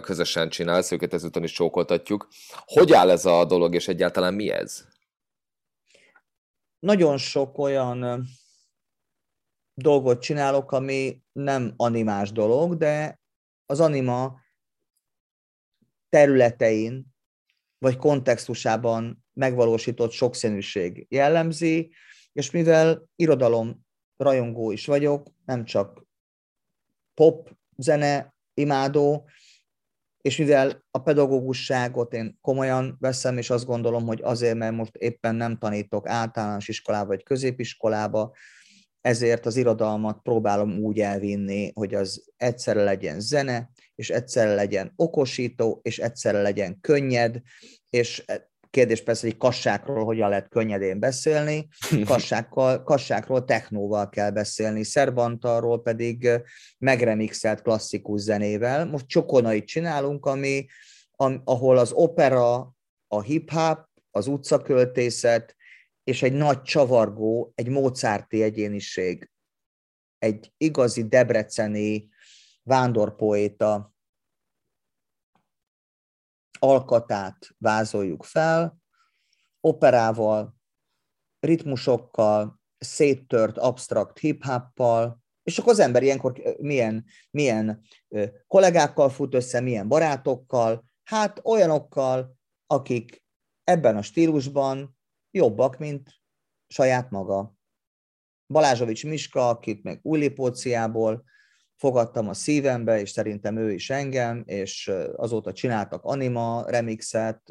közösen 0.00 0.48
csinálsz, 0.48 0.90
őket 0.90 1.14
ezúton 1.14 1.42
is 1.42 1.52
csókoltatjuk. 1.52 2.28
Hogy 2.64 2.92
áll 2.92 3.10
ez 3.10 3.24
a 3.24 3.44
dolog, 3.44 3.74
és 3.74 3.88
egyáltalán 3.88 4.34
mi 4.34 4.50
ez? 4.50 4.84
Nagyon 6.86 7.18
sok 7.18 7.58
olyan 7.58 8.26
dolgot 9.74 10.20
csinálok, 10.20 10.72
ami 10.72 11.22
nem 11.32 11.72
animás 11.76 12.32
dolog, 12.32 12.76
de 12.76 13.20
az 13.66 13.80
anima 13.80 14.40
területein 16.08 17.06
vagy 17.78 17.96
kontextusában 17.96 19.24
megvalósított 19.32 20.10
sokszínűség 20.10 21.06
jellemzi, 21.08 21.94
és 22.32 22.50
mivel 22.50 23.08
irodalom 23.16 23.86
rajongó 24.16 24.70
is 24.70 24.86
vagyok, 24.86 25.28
nem 25.44 25.64
csak 25.64 26.06
pop 27.14 27.56
zene 27.76 28.34
imádó, 28.54 29.28
és 30.26 30.36
mivel 30.36 30.84
a 30.90 30.98
pedagógusságot 30.98 32.12
én 32.12 32.38
komolyan 32.40 32.96
veszem, 33.00 33.38
és 33.38 33.50
azt 33.50 33.66
gondolom, 33.66 34.06
hogy 34.06 34.20
azért, 34.22 34.56
mert 34.56 34.74
most 34.74 34.96
éppen 34.96 35.34
nem 35.34 35.58
tanítok 35.58 36.08
általános 36.08 36.68
iskolába 36.68 37.06
vagy 37.06 37.22
középiskolába, 37.22 38.32
ezért 39.00 39.46
az 39.46 39.56
irodalmat 39.56 40.22
próbálom 40.22 40.78
úgy 40.78 41.00
elvinni, 41.00 41.70
hogy 41.74 41.94
az 41.94 42.24
egyszerre 42.36 42.82
legyen 42.82 43.20
zene, 43.20 43.70
és 43.94 44.10
egyszerre 44.10 44.54
legyen 44.54 44.92
okosító, 44.96 45.80
és 45.82 45.98
egyszerre 45.98 46.42
legyen 46.42 46.80
könnyed, 46.80 47.40
és 47.90 48.24
Kérdés 48.70 49.02
persze, 49.02 49.26
hogy 49.26 49.36
kassákról 49.36 50.04
hogyan 50.04 50.28
lehet 50.28 50.48
könnyedén 50.48 50.98
beszélni, 50.98 51.68
kassákkal, 52.06 52.82
kassákról 52.82 53.44
technóval 53.44 54.08
kell 54.08 54.30
beszélni, 54.30 54.84
szerbantalról 54.84 55.82
pedig 55.82 56.28
megremixelt 56.78 57.62
klasszikus 57.62 58.20
zenével. 58.20 58.86
Most 58.86 59.06
csokonait 59.06 59.66
csinálunk, 59.66 60.26
ami, 60.26 60.66
ahol 61.44 61.78
az 61.78 61.92
opera, 61.92 62.74
a 63.08 63.22
hip-hop, 63.22 63.88
az 64.10 64.26
utcaköltészet 64.26 65.56
és 66.04 66.22
egy 66.22 66.32
nagy 66.32 66.62
csavargó, 66.62 67.52
egy 67.54 67.68
mozarti 67.68 68.42
egyéniség, 68.42 69.30
egy 70.18 70.52
igazi 70.56 71.08
debreceni 71.08 72.08
vándorpoéta 72.62 73.94
alkatát 76.58 77.48
vázoljuk 77.58 78.24
fel, 78.24 78.78
operával, 79.60 80.56
ritmusokkal, 81.40 82.60
széttört, 82.78 83.58
absztrakt 83.58 84.18
hip-hoppal, 84.18 85.24
és 85.42 85.58
akkor 85.58 85.72
az 85.72 85.78
ember 85.78 86.02
ilyenkor 86.02 86.56
milyen, 86.58 87.04
milyen 87.30 87.82
kollégákkal 88.46 89.08
fut 89.08 89.34
össze, 89.34 89.60
milyen 89.60 89.88
barátokkal, 89.88 90.84
hát 91.04 91.40
olyanokkal, 91.44 92.36
akik 92.66 93.24
ebben 93.64 93.96
a 93.96 94.02
stílusban 94.02 94.96
jobbak, 95.30 95.78
mint 95.78 96.10
saját 96.68 97.10
maga. 97.10 97.54
Balázsovics 98.46 99.04
Miska, 99.04 99.48
akit 99.48 99.82
meg 99.82 100.00
Újlipóciából 100.02 101.24
fogadtam 101.76 102.28
a 102.28 102.34
szívembe, 102.34 103.00
és 103.00 103.10
szerintem 103.10 103.56
ő 103.56 103.72
is 103.72 103.90
engem, 103.90 104.42
és 104.46 104.90
azóta 105.16 105.52
csináltak 105.52 106.04
anima 106.04 106.64
remixet, 106.66 107.42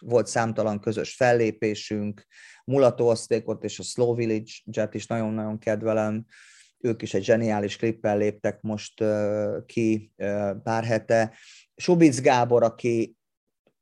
volt 0.00 0.26
számtalan 0.26 0.80
közös 0.80 1.14
fellépésünk, 1.14 2.26
Mulató 2.64 3.08
Aztékot 3.08 3.64
és 3.64 3.78
a 3.78 3.82
Slow 3.82 4.14
Village-et 4.14 4.94
is 4.94 5.06
nagyon-nagyon 5.06 5.58
kedvelem, 5.58 6.24
ők 6.78 7.02
is 7.02 7.14
egy 7.14 7.24
zseniális 7.24 7.76
klippel 7.76 8.18
léptek 8.18 8.60
most 8.60 9.04
ki 9.66 10.12
pár 10.62 10.84
hete. 10.84 11.34
Subic 11.76 12.20
Gábor, 12.20 12.62
aki 12.62 13.16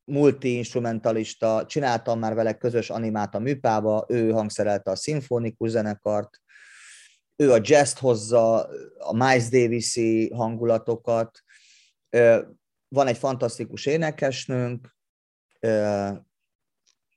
multi-instrumentalista, 0.05 1.65
csináltam 1.67 2.19
már 2.19 2.35
vele 2.35 2.53
közös 2.53 2.91
animát 2.91 3.35
a 3.35 3.39
műpába, 3.39 4.07
ő 4.09 4.31
hangszerelte 4.31 4.91
a 4.91 4.97
szimfonikus 4.97 5.71
zenekart, 5.71 6.42
ő 7.37 7.53
a 7.53 7.61
jazz 7.63 7.93
hozza, 7.93 8.69
a 8.99 9.13
Miles 9.13 9.49
davis 9.49 9.99
hangulatokat, 10.33 11.43
van 12.89 13.07
egy 13.07 13.17
fantasztikus 13.17 13.87
énekesnőnk, 13.87 14.97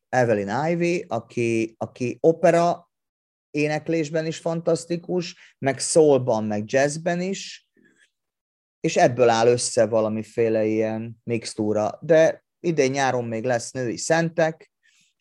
Evelyn 0.09 0.69
Ivy, 0.69 1.05
aki, 1.07 1.75
aki 1.77 2.17
opera 2.21 2.91
éneklésben 3.51 4.25
is 4.25 4.37
fantasztikus, 4.37 5.55
meg 5.57 5.79
soulban, 5.79 6.43
meg 6.43 6.63
jazzben 6.71 7.21
is, 7.21 7.69
és 8.79 8.95
ebből 8.95 9.29
áll 9.29 9.47
össze 9.47 9.85
valamiféle 9.85 10.65
ilyen 10.65 11.17
mixtúra. 11.23 11.99
De 12.01 12.45
idén 12.59 12.91
nyáron 12.91 13.25
még 13.25 13.43
lesz 13.43 13.71
női 13.71 13.97
szentek, 13.97 14.71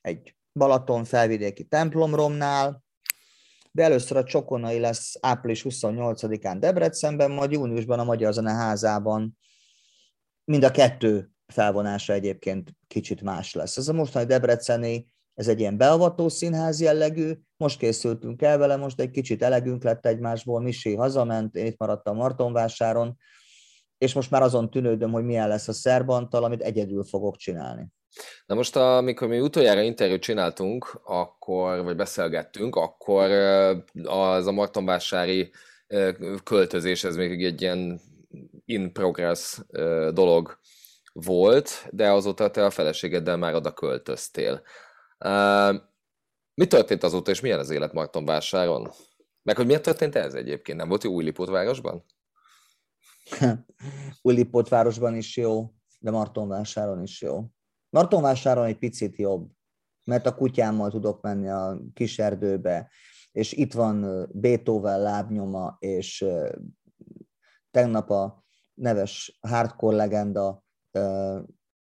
egy 0.00 0.36
Balaton 0.52 1.04
felvidéki 1.04 1.64
templomromnál, 1.64 2.83
de 3.74 3.82
először 3.82 4.16
a 4.16 4.24
Csokonai 4.24 4.78
lesz 4.78 5.16
április 5.20 5.64
28-án 5.68 6.56
Debrecenben, 6.58 7.30
majd 7.30 7.52
júniusban 7.52 7.98
a 7.98 8.04
Magyar 8.04 8.32
Zene 8.32 8.52
házában. 8.52 9.38
Mind 10.44 10.64
a 10.64 10.70
kettő 10.70 11.30
felvonása 11.46 12.12
egyébként 12.12 12.70
kicsit 12.86 13.22
más 13.22 13.54
lesz. 13.54 13.76
Ez 13.76 13.88
a 13.88 13.92
mostani 13.92 14.24
Debreceni, 14.24 15.12
ez 15.34 15.48
egy 15.48 15.60
ilyen 15.60 15.76
beavató 15.76 16.28
színház 16.28 16.80
jellegű, 16.80 17.32
most 17.56 17.78
készültünk 17.78 18.42
el 18.42 18.58
vele, 18.58 18.76
most 18.76 19.00
egy 19.00 19.10
kicsit 19.10 19.42
elegünk 19.42 19.82
lett 19.82 20.06
egymásból, 20.06 20.60
Misi 20.60 20.94
hazament, 20.94 21.54
én 21.54 21.66
itt 21.66 21.78
maradtam 21.78 22.16
Martonvásáron, 22.16 23.16
és 23.98 24.12
most 24.12 24.30
már 24.30 24.42
azon 24.42 24.70
tűnődöm, 24.70 25.12
hogy 25.12 25.24
milyen 25.24 25.48
lesz 25.48 25.68
a 25.68 25.72
szerbantal, 25.72 26.44
amit 26.44 26.62
egyedül 26.62 27.04
fogok 27.04 27.36
csinálni. 27.36 27.88
Na 28.46 28.54
most, 28.54 28.76
amikor 28.76 29.28
mi 29.28 29.40
utoljára 29.40 29.80
interjút 29.80 30.20
csináltunk, 30.20 31.00
akkor, 31.04 31.82
vagy 31.82 31.96
beszélgettünk, 31.96 32.76
akkor 32.76 33.30
az 34.02 34.46
a 34.46 34.52
Martonvásári 34.52 35.50
költözés, 36.44 37.04
ez 37.04 37.16
még 37.16 37.44
egy 37.44 37.62
ilyen 37.62 38.00
in 38.64 38.92
progress 38.92 39.58
dolog 40.12 40.58
volt, 41.12 41.86
de 41.90 42.10
azóta 42.10 42.50
te 42.50 42.64
a 42.64 42.70
feleségeddel 42.70 43.36
már 43.36 43.54
oda 43.54 43.72
költöztél. 43.72 44.62
Mi 46.54 46.66
történt 46.66 47.02
azóta, 47.02 47.30
és 47.30 47.40
milyen 47.40 47.58
az 47.58 47.70
élet 47.70 47.92
Martonvásáron? 47.92 48.90
Meg 49.42 49.56
hogy 49.56 49.66
miért 49.66 49.82
történt 49.82 50.14
ez 50.14 50.34
egyébként? 50.34 50.78
Nem 50.78 50.88
volt 50.88 51.04
jó 51.04 51.12
Újlipótvárosban? 51.12 52.04
Újlipótvárosban 54.22 55.14
is 55.14 55.36
jó, 55.36 55.70
de 55.98 56.10
Martonvásáron 56.10 57.02
is 57.02 57.22
jó. 57.22 57.44
Martonvásáron 57.94 58.64
egy 58.64 58.78
picit 58.78 59.16
jobb, 59.16 59.50
mert 60.04 60.26
a 60.26 60.34
kutyámmal 60.34 60.90
tudok 60.90 61.22
menni 61.22 61.48
a 61.48 61.80
kis 61.92 62.18
erdőbe, 62.18 62.90
és 63.32 63.52
itt 63.52 63.72
van 63.72 64.28
Beethoven 64.32 65.00
lábnyoma, 65.00 65.76
és 65.78 66.24
tegnap 67.70 68.10
a 68.10 68.44
neves 68.74 69.38
hardcore 69.40 69.96
legenda 69.96 70.64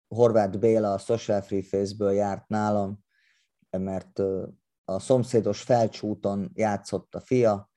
Horváth 0.09 0.59
Béla 0.59 0.92
a 0.92 0.98
Social 0.98 1.40
Free 1.40 1.62
Face-ből 1.62 2.12
járt 2.12 2.48
nálam, 2.48 3.05
mert 3.70 4.18
a 4.85 4.98
szomszédos 4.98 5.62
felcsúton 5.62 6.51
játszott 6.55 7.14
a 7.14 7.20
fia, 7.20 7.70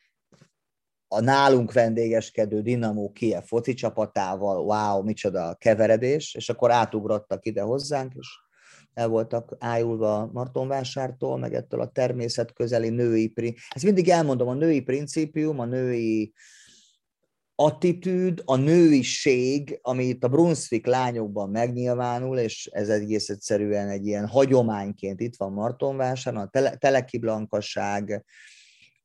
a 1.07 1.19
nálunk 1.19 1.73
vendégeskedő 1.73 2.61
Dinamo 2.61 3.11
Kiev 3.11 3.43
foci 3.43 3.73
csapatával, 3.73 4.65
wow, 4.65 5.03
micsoda 5.03 5.55
keveredés, 5.59 6.35
és 6.35 6.49
akkor 6.49 6.71
átugrottak 6.71 7.45
ide 7.45 7.61
hozzánk, 7.61 8.13
és 8.15 8.27
el 8.93 9.07
voltak 9.07 9.55
ájulva 9.59 10.29
Martonvásártól, 10.33 11.37
meg 11.37 11.53
ettől 11.53 11.81
a 11.81 11.89
természet 11.89 12.53
közeli 12.53 12.89
női, 12.89 13.33
ezt 13.69 13.83
mindig 13.83 14.09
elmondom, 14.09 14.47
a 14.47 14.53
női 14.53 14.81
principium, 14.81 15.59
a 15.59 15.65
női 15.65 16.33
attitűd, 17.55 18.41
a 18.45 18.55
nőiség, 18.55 19.79
ami 19.81 20.03
itt 20.03 20.23
a 20.23 20.27
Brunswick 20.27 20.85
lányokban 20.85 21.49
megnyilvánul, 21.49 22.37
és 22.37 22.69
ez 22.71 22.89
egész 22.89 23.29
egyszerűen 23.29 23.89
egy 23.89 24.05
ilyen 24.05 24.27
hagyományként 24.27 25.19
itt 25.19 25.35
van 25.37 25.51
Martonvásáron, 25.51 26.41
a 26.41 26.47
tele, 26.47 26.75
telekiblankasság, 26.75 28.25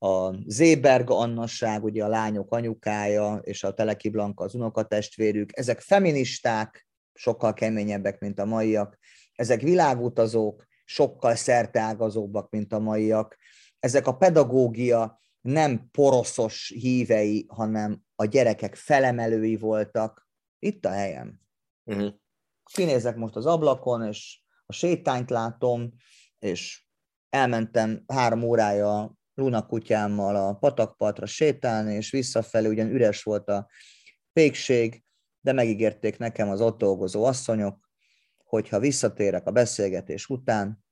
a 0.02 0.34
Zéberg 0.46 1.10
Annasság, 1.10 1.84
ugye 1.84 2.04
a 2.04 2.08
lányok 2.08 2.52
anyukája, 2.52 3.36
és 3.36 3.64
a 3.64 3.74
Teleki 3.74 4.08
Blanka 4.08 4.44
az 4.44 4.54
unokatestvérük, 4.54 5.56
ezek 5.56 5.80
feministák, 5.80 6.88
sokkal 7.12 7.52
keményebbek, 7.52 8.20
mint 8.20 8.38
a 8.38 8.44
maiak, 8.44 8.98
ezek 9.34 9.60
világutazók, 9.60 10.66
sokkal 10.84 11.34
szerteágazóbbak, 11.34 12.50
mint 12.50 12.72
a 12.72 12.78
maiak, 12.78 13.36
ezek 13.78 14.06
a 14.06 14.16
pedagógia 14.16 15.20
nem 15.40 15.88
poroszos 15.90 16.72
hívei, 16.76 17.46
hanem 17.48 18.02
a 18.14 18.24
gyerekek 18.24 18.74
felemelői 18.74 19.56
voltak. 19.56 20.28
Itt 20.58 20.84
a 20.84 20.90
helyem. 20.90 21.40
Uh-huh. 21.84 22.12
Kinézek 22.72 23.16
most 23.16 23.36
az 23.36 23.46
ablakon, 23.46 24.06
és 24.06 24.40
a 24.66 24.72
sétányt 24.72 25.30
látom, 25.30 25.92
és 26.38 26.84
elmentem 27.28 28.04
három 28.06 28.42
órája 28.42 29.18
Luna 29.40 29.66
kutyámmal 29.66 30.36
a 30.36 30.54
patakpartra 30.54 31.26
sétálni, 31.26 31.94
és 31.94 32.10
visszafelé 32.10 32.68
ugyan 32.68 32.88
üres 32.88 33.22
volt 33.22 33.48
a 33.48 33.68
pékség, 34.32 35.04
de 35.40 35.52
megígérték 35.52 36.18
nekem 36.18 36.48
az 36.48 36.60
ott 36.60 36.78
dolgozó 36.78 37.24
asszonyok, 37.24 37.90
hogyha 38.44 38.78
visszatérek 38.78 39.46
a 39.46 39.50
beszélgetés 39.50 40.28
után, 40.28 40.84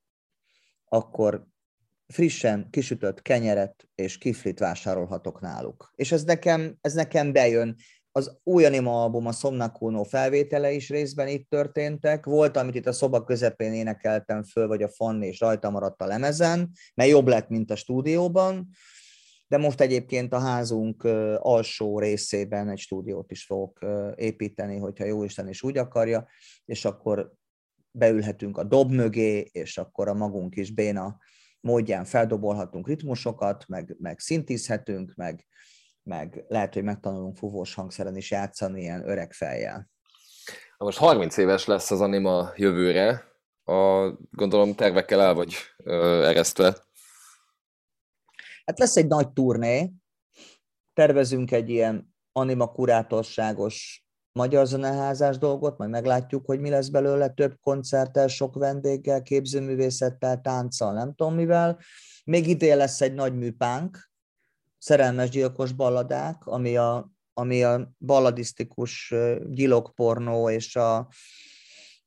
akkor 0.85 1.47
frissen 2.07 2.69
kisütött 2.69 3.21
kenyeret 3.21 3.89
és 3.95 4.17
kiflit 4.17 4.59
vásárolhatok 4.59 5.41
náluk. 5.41 5.91
És 5.95 6.11
ez 6.11 6.23
nekem, 6.23 6.77
ez 6.81 6.93
nekem 6.93 7.31
bejön 7.31 7.75
az 8.11 8.37
új 8.43 8.65
anima 8.65 9.01
album, 9.03 9.25
a 9.25 9.31
Somnakuno 9.31 10.03
felvétele 10.03 10.71
is 10.71 10.89
részben 10.89 11.27
itt 11.27 11.49
történtek. 11.49 12.25
Volt, 12.25 12.57
amit 12.57 12.75
itt 12.75 12.87
a 12.87 12.91
szoba 12.91 13.23
közepén 13.23 13.73
énekeltem 13.73 14.43
föl, 14.43 14.67
vagy 14.67 14.83
a 14.83 14.89
Fanni, 14.89 15.27
és 15.27 15.39
rajta 15.39 15.69
maradt 15.69 16.01
a 16.01 16.05
lemezen, 16.05 16.71
mert 16.93 17.09
jobb 17.09 17.27
lett, 17.27 17.49
mint 17.49 17.71
a 17.71 17.75
stúdióban. 17.75 18.69
De 19.47 19.57
most 19.57 19.81
egyébként 19.81 20.33
a 20.33 20.39
házunk 20.39 21.03
alsó 21.37 21.99
részében 21.99 22.69
egy 22.69 22.77
stúdiót 22.77 23.31
is 23.31 23.45
fogok 23.45 23.85
építeni, 24.15 24.77
hogyha 24.77 25.05
jó 25.05 25.23
Isten 25.23 25.47
is 25.47 25.63
úgy 25.63 25.77
akarja, 25.77 26.27
és 26.65 26.85
akkor 26.85 27.33
beülhetünk 27.91 28.57
a 28.57 28.63
dob 28.63 28.91
mögé, 28.91 29.49
és 29.51 29.77
akkor 29.77 30.07
a 30.07 30.13
magunk 30.13 30.55
is 30.55 30.71
béna 30.71 31.17
módján 31.61 32.05
feldobolhatunk 32.05 32.87
ritmusokat, 32.87 33.67
meg, 33.67 33.95
meg 33.99 34.19
szintizhetünk, 34.19 35.13
meg, 35.15 35.47
meg 36.09 36.45
lehet, 36.47 36.73
hogy 36.73 36.83
megtanulunk 36.83 37.37
fúvós 37.37 37.73
hangszeren 37.73 38.15
is 38.15 38.31
játszani 38.31 38.81
ilyen 38.81 39.09
öreg 39.09 39.33
fejjel. 39.33 39.89
Most 40.77 40.97
30 40.97 41.37
éves 41.37 41.65
lesz 41.65 41.91
az 41.91 42.01
anima 42.01 42.51
jövőre, 42.55 43.23
a, 43.63 44.09
gondolom 44.31 44.75
tervekkel 44.75 45.21
el 45.21 45.33
vagy 45.33 45.55
ö, 45.77 46.23
eresztve. 46.23 46.77
Hát 48.65 48.79
lesz 48.79 48.95
egy 48.95 49.07
nagy 49.07 49.31
turné, 49.31 49.91
tervezünk 50.93 51.51
egy 51.51 51.69
ilyen 51.69 52.15
anima 52.31 52.71
kurátorságos 52.71 54.05
magyar 54.31 54.65
zeneházás 54.65 55.37
dolgot, 55.37 55.77
majd 55.77 55.89
meglátjuk, 55.89 56.45
hogy 56.45 56.59
mi 56.59 56.69
lesz 56.69 56.87
belőle, 56.87 57.29
több 57.29 57.57
koncerttel, 57.61 58.27
sok 58.27 58.55
vendéggel, 58.55 59.21
képzőművészettel, 59.21 60.41
tánccal, 60.41 60.93
nem 60.93 61.13
tudom 61.15 61.35
mivel. 61.35 61.79
Még 62.23 62.47
idén 62.47 62.77
lesz 62.77 63.01
egy 63.01 63.13
nagy 63.13 63.35
műpánk, 63.35 64.08
szerelmes 64.79 65.29
gyilkos 65.29 65.71
balladák, 65.71 66.45
ami 66.45 66.77
a, 66.77 67.11
ami 67.33 67.63
a 67.63 67.91
balladisztikus 67.97 69.13
gyilokpornó 69.47 70.49
és, 70.49 70.75
a, 70.75 71.07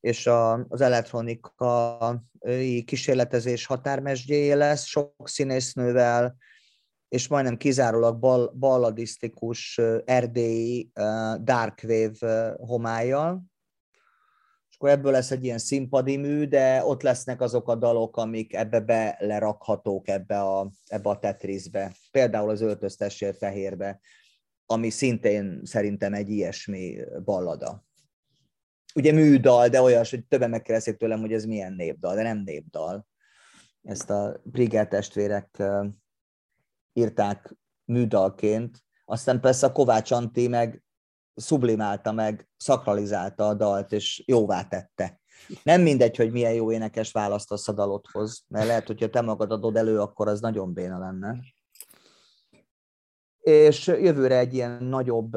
és 0.00 0.26
a, 0.26 0.52
az 0.68 0.80
elektronika 0.80 1.98
kísérletezés 2.84 3.66
határmesdjéje 3.66 4.54
lesz, 4.54 4.84
sok 4.84 5.28
színésznővel, 5.28 6.36
és 7.08 7.28
majdnem 7.28 7.56
kizárólag 7.56 8.18
bal, 8.18 8.54
balladisztikus 8.58 9.80
erdélyi 10.04 10.90
dark 11.42 11.80
wave 11.84 12.54
homályjal. 12.58 13.42
Akkor 14.82 14.94
ebből 14.94 15.12
lesz 15.12 15.30
egy 15.30 15.44
ilyen 15.44 15.58
színpadi 15.58 16.16
mű, 16.16 16.46
de 16.46 16.84
ott 16.84 17.02
lesznek 17.02 17.40
azok 17.40 17.68
a 17.68 17.74
dalok, 17.74 18.16
amik 18.16 18.54
ebbe 18.54 18.80
belerakhatók 18.80 20.08
ebbe 20.08 20.40
a, 20.40 20.70
ebbe 20.86 21.08
a 21.10 21.18
Tetrisbe. 21.18 21.92
Például 22.10 22.50
az 22.50 22.60
Öltöztessél 22.60 23.32
Fehérbe, 23.32 24.00
ami 24.66 24.90
szintén 24.90 25.60
szerintem 25.64 26.14
egy 26.14 26.30
ilyesmi 26.30 26.98
ballada. 27.24 27.84
Ugye 28.94 29.12
műdal, 29.12 29.68
de 29.68 29.82
olyas, 29.82 30.10
hogy 30.10 30.26
többen 30.26 30.50
megkérdezték 30.50 30.96
tőlem, 30.96 31.20
hogy 31.20 31.32
ez 31.32 31.44
milyen 31.44 31.72
népdal, 31.72 32.14
de 32.14 32.22
nem 32.22 32.38
népdal. 32.38 33.06
Ezt 33.82 34.10
a 34.10 34.40
Brigel 34.44 34.88
testvérek 34.88 35.62
írták 36.92 37.56
műdalként, 37.84 38.78
aztán 39.04 39.40
persze 39.40 39.66
a 39.66 39.72
Kovács 39.72 40.10
Anti 40.10 40.48
meg 40.48 40.82
sublimálta 41.36 42.12
meg, 42.12 42.48
szakralizálta 42.56 43.48
a 43.48 43.54
dalt, 43.54 43.92
és 43.92 44.22
jóvá 44.26 44.62
tette. 44.62 45.20
Nem 45.62 45.80
mindegy, 45.80 46.16
hogy 46.16 46.32
milyen 46.32 46.52
jó 46.52 46.72
énekes 46.72 47.12
választasz 47.12 47.68
a 47.68 47.72
dalodhoz, 47.72 48.44
mert 48.48 48.66
lehet, 48.66 48.86
hogyha 48.86 49.10
te 49.10 49.20
magad 49.20 49.52
adod 49.52 49.76
elő, 49.76 50.00
akkor 50.00 50.28
az 50.28 50.40
nagyon 50.40 50.72
béna 50.72 50.98
lenne. 50.98 51.40
És 53.40 53.86
jövőre 53.86 54.38
egy 54.38 54.54
ilyen 54.54 54.84
nagyobb 54.84 55.36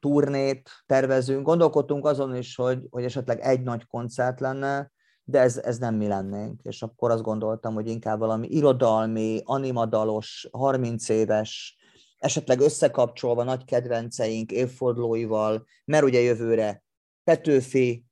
turnét 0.00 0.70
tervezünk. 0.86 1.42
Gondolkodtunk 1.42 2.06
azon 2.06 2.36
is, 2.36 2.54
hogy, 2.54 2.86
hogy 2.90 3.04
esetleg 3.04 3.40
egy 3.40 3.62
nagy 3.62 3.86
koncert 3.86 4.40
lenne, 4.40 4.92
de 5.24 5.40
ez, 5.40 5.58
ez 5.58 5.78
nem 5.78 5.94
mi 5.94 6.06
lennénk. 6.06 6.60
És 6.62 6.82
akkor 6.82 7.10
azt 7.10 7.22
gondoltam, 7.22 7.74
hogy 7.74 7.88
inkább 7.88 8.18
valami 8.18 8.46
irodalmi, 8.48 9.40
animadalos, 9.44 10.48
30 10.52 11.08
éves, 11.08 11.77
esetleg 12.18 12.60
összekapcsolva 12.60 13.42
nagy 13.42 13.64
kedvenceink 13.64 14.52
évfordulóival, 14.52 15.66
mert 15.84 16.04
ugye 16.04 16.20
jövőre 16.20 16.82
Petőfi 17.24 18.04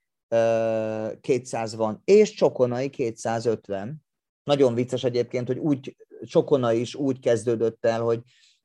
200 1.21 1.75
van, 1.75 2.03
és 2.05 2.33
Csokonai 2.35 2.91
250. 2.91 4.05
Nagyon 4.45 4.75
vicces 4.75 5.05
egyébként, 5.05 5.47
hogy 5.47 5.59
úgy 5.59 5.97
Csokonai 6.21 6.81
is 6.81 6.95
úgy 6.95 7.21
kezdődött 7.21 7.85
el, 7.85 8.03
hogy 8.03 8.21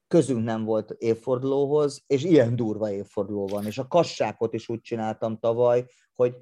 közünk 0.07 0.43
nem 0.43 0.63
volt 0.63 0.95
évfordulóhoz, 0.97 2.03
és 2.07 2.23
ilyen 2.23 2.55
durva 2.55 2.91
évforduló 2.91 3.47
van. 3.47 3.65
És 3.65 3.77
a 3.77 3.87
kassákot 3.87 4.53
is 4.53 4.69
úgy 4.69 4.81
csináltam 4.81 5.39
tavaly, 5.39 5.85
hogy 6.13 6.35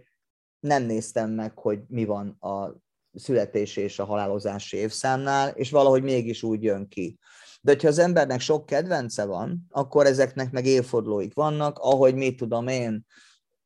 nem 0.59 0.83
néztem 0.83 1.31
meg, 1.31 1.57
hogy 1.57 1.79
mi 1.87 2.05
van 2.05 2.27
a 2.29 2.75
születési 3.13 3.81
és 3.81 3.99
a 3.99 4.05
halálozási 4.05 4.77
évszámnál, 4.77 5.49
és 5.49 5.71
valahogy 5.71 6.03
mégis 6.03 6.43
úgy 6.43 6.63
jön 6.63 6.87
ki. 6.87 7.17
De 7.61 7.71
hogyha 7.71 7.87
az 7.87 7.99
embernek 7.99 8.39
sok 8.39 8.65
kedvence 8.65 9.25
van, 9.25 9.65
akkor 9.69 10.05
ezeknek 10.05 10.51
meg 10.51 10.65
évfordulóik 10.65 11.33
vannak, 11.33 11.77
ahogy 11.77 12.15
mit 12.15 12.37
tudom 12.37 12.67
én, 12.67 13.05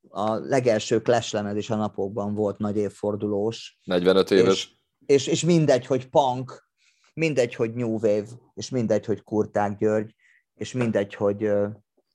a 0.09 0.33
legelső 0.35 1.01
Clash 1.01 1.33
lemez 1.33 1.55
is 1.55 1.69
a 1.69 1.75
napokban 1.75 2.35
volt 2.35 2.57
nagy 2.57 2.77
évfordulós. 2.77 3.79
45 3.83 4.31
éves. 4.31 4.77
És, 5.05 5.15
és, 5.15 5.27
és 5.27 5.43
mindegy, 5.43 5.85
hogy 5.85 6.09
punk, 6.09 6.69
mindegy, 7.13 7.55
hogy 7.55 7.73
New 7.73 7.91
Wave, 7.91 8.27
és 8.53 8.69
mindegy, 8.69 9.05
hogy 9.05 9.23
Kurták 9.23 9.77
György, 9.77 10.15
és 10.53 10.71
mindegy, 10.71 11.13
hogy 11.13 11.51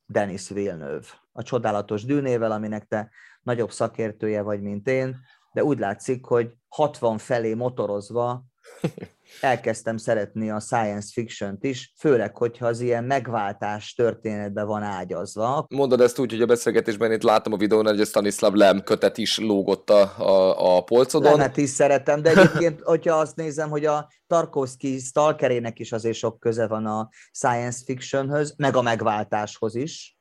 Denis 0.07 0.49
Villeneuve. 0.49 1.07
A 1.33 1.43
csodálatos 1.43 2.05
dűnével, 2.05 2.53
aminek 2.53 2.85
te 2.85 3.11
nagyobb 3.43 3.70
szakértője 3.70 4.43
vagy, 4.43 4.62
mint 4.62 4.89
én, 4.89 5.16
de 5.53 5.64
úgy 5.64 5.79
látszik, 5.79 6.24
hogy 6.24 6.53
60 6.68 7.18
felé 7.18 7.55
motorozva 7.55 8.45
elkezdtem 9.41 9.97
szeretni 9.97 10.51
a 10.51 10.61
science 10.61 11.09
fiction-t 11.12 11.64
is, 11.64 11.93
főleg, 11.99 12.37
hogyha 12.37 12.66
az 12.66 12.81
ilyen 12.81 13.05
megváltás 13.05 13.95
történetben 13.95 14.66
van 14.66 14.83
ágyazva. 14.83 15.66
Mondod 15.68 16.01
ezt 16.01 16.18
úgy, 16.18 16.31
hogy 16.31 16.43
a 16.43 16.47
beszélgetésben 16.47 17.12
itt 17.12 17.22
látom 17.22 17.53
a 17.53 17.57
videón, 17.57 17.87
hogy 17.87 18.01
a 18.01 18.05
Stanislav 18.05 18.55
Lem 18.55 18.83
kötet 18.83 19.18
is 19.18 19.39
lógott 19.39 19.91
a, 19.91 20.18
a, 20.18 20.76
a 20.76 20.83
polcodon. 20.83 21.33
Lemet 21.33 21.57
is 21.57 21.70
szeretem, 21.70 22.22
de 22.22 22.31
egyébként, 22.31 22.81
hogyha 22.93 23.14
azt 23.14 23.37
nézem, 23.37 23.70
hogy 23.70 23.85
a 23.85 24.09
Tarkovsky 24.26 24.99
stalkerének 24.99 25.79
is 25.79 25.93
azért 25.93 26.16
sok 26.16 26.41
köze 26.41 26.66
van 26.66 26.87
a 26.87 27.09
science 27.33 27.85
fictionhöz, 27.85 28.55
meg 28.57 28.76
a 28.76 28.83
megváltáshoz 28.83 29.74
is. 29.74 30.18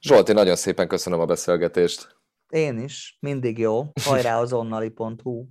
Zsolti, 0.00 0.32
nagyon 0.32 0.56
szépen 0.56 0.88
köszönöm 0.88 1.20
a 1.20 1.24
beszélgetést. 1.24 2.18
Én 2.48 2.78
is, 2.78 3.16
mindig 3.20 3.58
jó. 3.58 3.92
Hajrá 4.04 4.40
azonnali.hu. 4.40 5.46